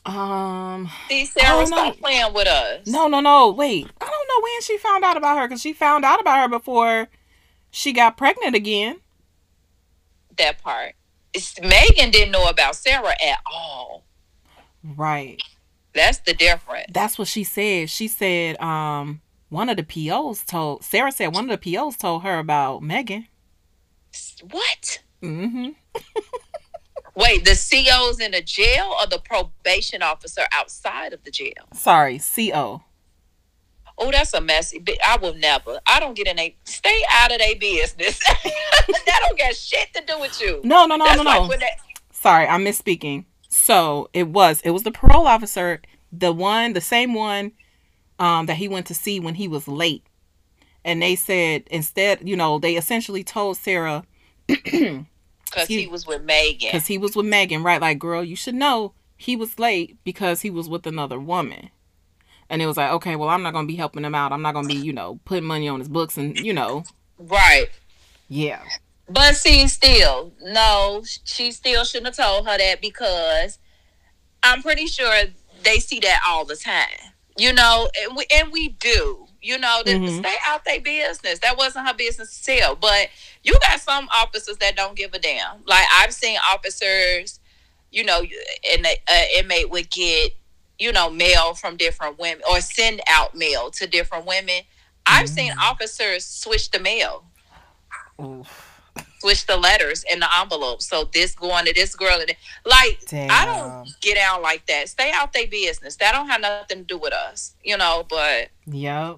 [0.05, 2.87] Um, See, Sarah, stop playing with us.
[2.87, 3.51] no, no, no.
[3.51, 6.41] Wait, I don't know when she found out about her because she found out about
[6.41, 7.07] her before
[7.71, 8.99] she got pregnant again.
[10.37, 10.93] That part.
[11.33, 14.03] It's, Megan didn't know about Sarah at all.
[14.83, 15.41] Right.
[15.93, 16.87] That's the difference.
[16.91, 17.89] That's what she said.
[17.89, 22.23] She said, um, one of the POs told Sarah said one of the POs told
[22.23, 23.27] her about Megan.
[24.49, 24.99] What?
[25.21, 25.69] Mm-hmm.
[27.15, 31.67] Wait, the CO's in the jail or the probation officer outside of the jail?
[31.73, 32.83] Sorry, CO.
[34.01, 34.83] Oh, that's a messy.
[35.05, 35.79] I will never.
[35.85, 36.55] I don't get in a.
[36.63, 38.19] Stay out of their business.
[38.27, 40.59] that don't got shit to do with you.
[40.63, 41.47] No, no, no, that's no, no.
[41.47, 41.77] when that.
[42.11, 43.25] Sorry, I'm misspeaking.
[43.47, 45.81] So it was it was the parole officer,
[46.11, 47.51] the one, the same one,
[48.17, 50.03] um, that he went to see when he was late,
[50.83, 54.03] and they said instead, you know, they essentially told Sarah
[55.51, 56.69] Because he was with Megan.
[56.71, 57.81] because he was with Megan, right?
[57.81, 61.69] Like, girl, you should know he was late because he was with another woman.
[62.51, 64.33] And it was like, okay, well, I'm not gonna be helping him out.
[64.33, 66.83] I'm not gonna be, you know, putting money on his books and, you know,
[67.17, 67.69] Right.
[68.27, 68.61] yeah.
[69.07, 73.57] But see, still, no, she still shouldn't have told her that because
[74.43, 75.23] I'm pretty sure
[75.63, 76.89] they see that all the time.
[77.37, 79.27] You know, and we, and we do.
[79.41, 80.19] You know, that Mhm.
[80.19, 81.39] stay out their business.
[81.39, 82.75] That wasn't her business to tell.
[82.75, 83.07] But
[83.43, 85.63] you got some officers that don't give a damn.
[85.65, 87.39] Like I've seen officers,
[87.91, 88.21] you know,
[88.71, 90.33] and an inmate would get,
[90.81, 94.61] you know, mail from different women or send out mail to different women.
[95.05, 95.69] I've seen Mm.
[95.71, 97.25] officers switch the mail
[98.19, 98.81] Oof.
[99.19, 100.81] switch the letters in the envelope.
[100.81, 104.89] So this going to this girl, and like I don't get out like that.
[104.89, 105.95] Stay out their business.
[105.97, 108.05] That don't have nothing to do with us, you know.
[108.09, 109.17] But Yep.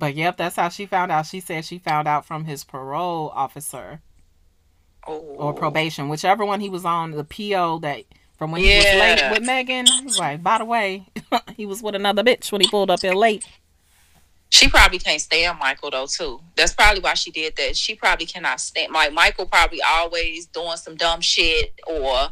[0.00, 1.26] But yep, that's how she found out.
[1.26, 4.00] She said she found out from his parole officer
[5.06, 8.04] or oh, probation, whichever one he was on, the PO that
[8.38, 9.86] from when he was late with Megan.
[10.18, 11.06] Like, by the way,
[11.56, 13.46] he was with another bitch when he pulled up here late.
[14.48, 16.40] she probably can't stand Michael though too.
[16.56, 17.76] That's probably why she did that.
[17.76, 19.46] She probably cannot stand like Michael.
[19.46, 22.28] Probably always doing some dumb shit or.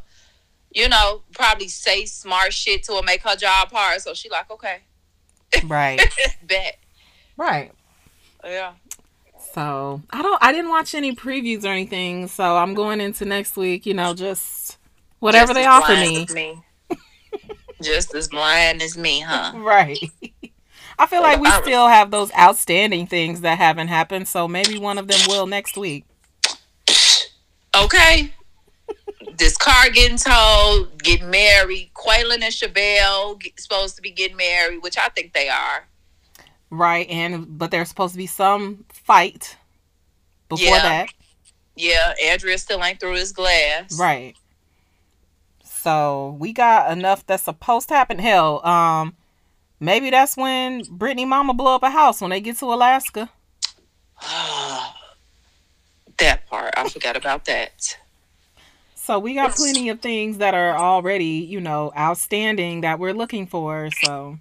[0.73, 3.99] You know, probably say smart shit to her, make her job hard.
[4.03, 4.81] So she like, okay,
[5.65, 5.99] Right.
[6.43, 6.77] bet,
[7.39, 7.73] right.
[8.45, 8.73] yeah.
[9.55, 10.43] So I don't.
[10.43, 12.29] I didn't watch any previews or anything.
[12.29, 13.87] So I'm going into next week.
[13.87, 14.66] You know, just
[15.21, 16.23] whatever Just they offer me.
[16.25, 16.63] as me.
[17.83, 19.53] Just as blind as me, huh?
[19.59, 19.99] Right.
[20.99, 24.29] I feel like we still have those outstanding things that haven't happened.
[24.29, 26.05] So maybe one of them will next week.
[27.75, 28.33] Okay.
[29.37, 31.91] this car getting towed, getting married.
[31.95, 35.87] Quaylon and Chevelle get, supposed to be getting married, which I think they are.
[36.71, 37.07] Right.
[37.11, 39.57] And but there's supposed to be some fight
[40.49, 40.83] before Yeah.
[40.83, 41.09] that.
[41.79, 43.99] Yeah, Andrea still ain't through his glass.
[44.01, 44.35] Right.
[45.87, 48.19] So we got enough that's supposed to happen.
[48.19, 49.15] Hell, um,
[49.79, 53.31] maybe that's when Brittany Mama blow up a house when they get to Alaska.
[56.19, 57.97] that part, I forgot about that.
[58.97, 63.47] So we got plenty of things that are already, you know, outstanding that we're looking
[63.47, 63.89] for.
[64.03, 64.41] So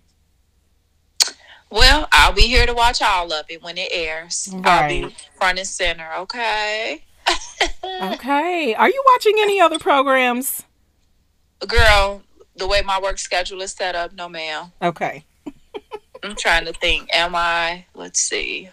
[1.70, 4.50] Well, I'll be here to watch all of it when it airs.
[4.64, 7.04] I'll be front and center, okay?
[7.84, 10.64] okay, are you watching any other programs?
[11.68, 12.22] Girl,
[12.56, 14.72] the way my work schedule is set up, no ma'am.
[14.82, 15.24] Okay.
[16.24, 17.10] I'm trying to think.
[17.14, 17.86] Am I?
[17.94, 18.70] Let's see.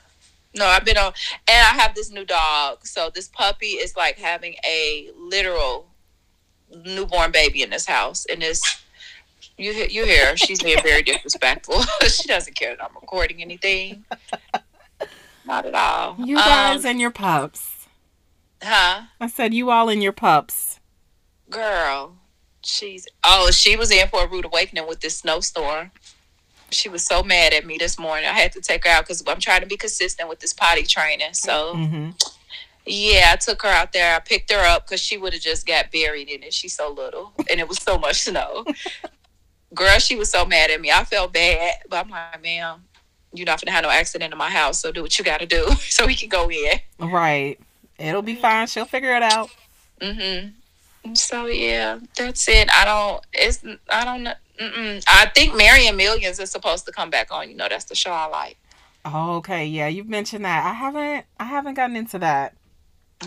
[0.55, 1.13] No, I've been on,
[1.49, 2.87] and I have this new dog.
[2.87, 5.87] So this puppy is like having a literal
[6.85, 8.83] newborn baby in this house, and it's
[9.57, 9.73] you.
[9.73, 10.37] hear- You hear her.
[10.37, 11.83] she's being very disrespectful.
[12.09, 14.05] she doesn't care that I'm recording anything.
[15.47, 16.17] Not at all.
[16.19, 17.87] You guys Um, and your pups.
[18.63, 19.03] huh?
[19.21, 20.79] I said you all and your pups.
[21.51, 22.17] Girl,
[22.65, 25.91] she's oh, she was in for a rude awakening with this snowstorm.
[26.71, 28.27] She was so mad at me this morning.
[28.27, 30.85] I had to take her out because I'm trying to be consistent with this potty
[30.85, 31.35] training.
[31.35, 32.11] So hmm
[32.85, 34.17] yeah, I took her out there.
[34.17, 36.53] I picked her up because she would have just got buried in it.
[36.53, 38.65] She's so little, and it was so much snow.
[39.75, 40.91] Girl, she was so mad at me.
[40.91, 42.83] I felt bad, but I'm like, ma'am,
[43.33, 44.81] you're not gonna have no accident in my house.
[44.81, 46.81] So do what you got to do so we can go in.
[46.99, 47.59] Right.
[47.99, 48.67] It'll be fine.
[48.67, 49.51] She'll figure it out.
[50.01, 50.49] Mm-hmm.
[51.15, 52.69] So yeah, that's it.
[52.73, 53.25] I don't.
[53.33, 53.65] It's.
[53.91, 54.35] I don't know.
[54.59, 55.03] Mm-mm.
[55.09, 57.49] I think Marrying Millions is supposed to come back on.
[57.49, 58.57] You know, that's the show I like.
[59.05, 59.67] Oh, okay.
[59.67, 60.65] Yeah, you've mentioned that.
[60.65, 61.27] I haven't.
[61.41, 62.55] I haven't gotten into that.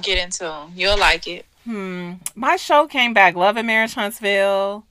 [0.01, 0.67] Get into.
[0.73, 1.45] You'll like it.
[1.65, 2.13] Hmm.
[2.35, 3.35] My show came back.
[3.35, 4.85] Love and Marriage Huntsville.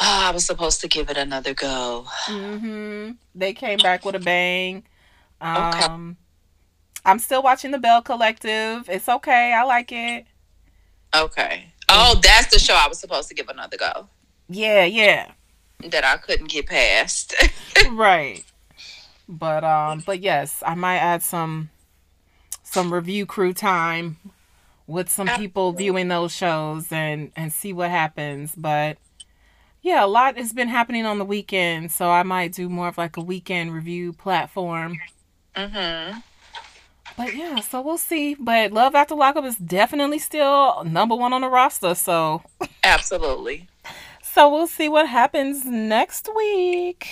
[0.00, 2.06] Oh, I was supposed to give it another go.
[2.26, 3.12] Mm-hmm.
[3.34, 4.84] They came back with a bang.
[5.40, 5.84] Okay.
[5.84, 6.16] Um,
[7.04, 8.88] I'm still watching the Belle Collective.
[8.88, 9.52] It's okay.
[9.52, 10.26] I like it.
[11.14, 11.72] Okay.
[11.88, 14.08] Oh, that's the show I was supposed to give another go
[14.48, 15.32] Yeah, yeah.
[15.88, 17.34] that I couldn't get past.
[17.92, 18.44] right.
[19.28, 21.70] But um, but yes, I might add some
[22.62, 24.18] some review crew time
[24.86, 28.54] with some people viewing those shows and and see what happens.
[28.54, 28.98] But
[29.82, 32.98] yeah, a lot has been happening on the weekend, so I might do more of
[32.98, 34.98] like a weekend review platform.
[35.56, 36.18] mm-hmm.
[37.16, 38.34] But yeah, so we'll see.
[38.34, 41.94] But Love After Lockup is definitely still number one on the roster.
[41.94, 42.42] So
[42.82, 43.68] Absolutely.
[44.22, 47.08] so we'll see what happens next week.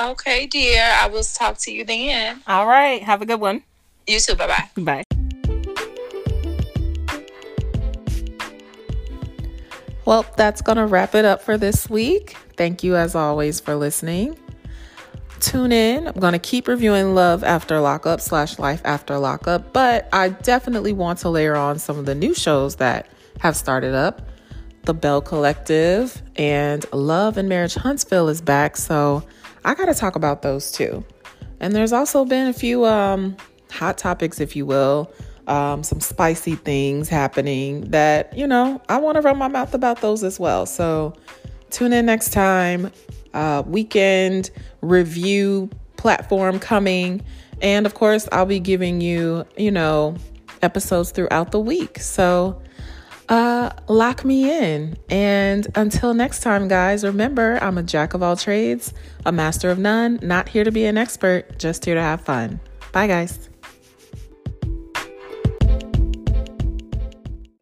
[0.00, 0.82] Okay, dear.
[0.82, 2.42] I will talk to you then.
[2.46, 3.02] All right.
[3.02, 3.62] Have a good one.
[4.06, 4.34] You too.
[4.34, 4.82] Bye bye.
[4.82, 5.04] Bye.
[10.04, 12.36] Well, that's going to wrap it up for this week.
[12.56, 14.36] Thank you, as always, for listening.
[15.42, 16.06] Tune in.
[16.06, 20.92] I'm going to keep reviewing Love After Lockup slash Life After Lockup, but I definitely
[20.92, 23.08] want to layer on some of the new shows that
[23.40, 24.22] have started up.
[24.84, 29.24] The Belle Collective and Love and Marriage Huntsville is back, so
[29.64, 31.04] I got to talk about those too.
[31.58, 33.36] And there's also been a few um,
[33.68, 35.12] hot topics, if you will,
[35.48, 40.02] um, some spicy things happening that, you know, I want to run my mouth about
[40.02, 40.66] those as well.
[40.66, 41.14] So
[41.70, 42.92] tune in next time.
[43.34, 47.22] Uh, weekend review platform coming.
[47.60, 50.16] And of course, I'll be giving you, you know,
[50.62, 51.98] episodes throughout the week.
[51.98, 52.60] So
[53.28, 54.96] uh, lock me in.
[55.08, 58.92] And until next time, guys, remember I'm a jack of all trades,
[59.24, 62.60] a master of none, not here to be an expert, just here to have fun.
[62.92, 63.48] Bye, guys.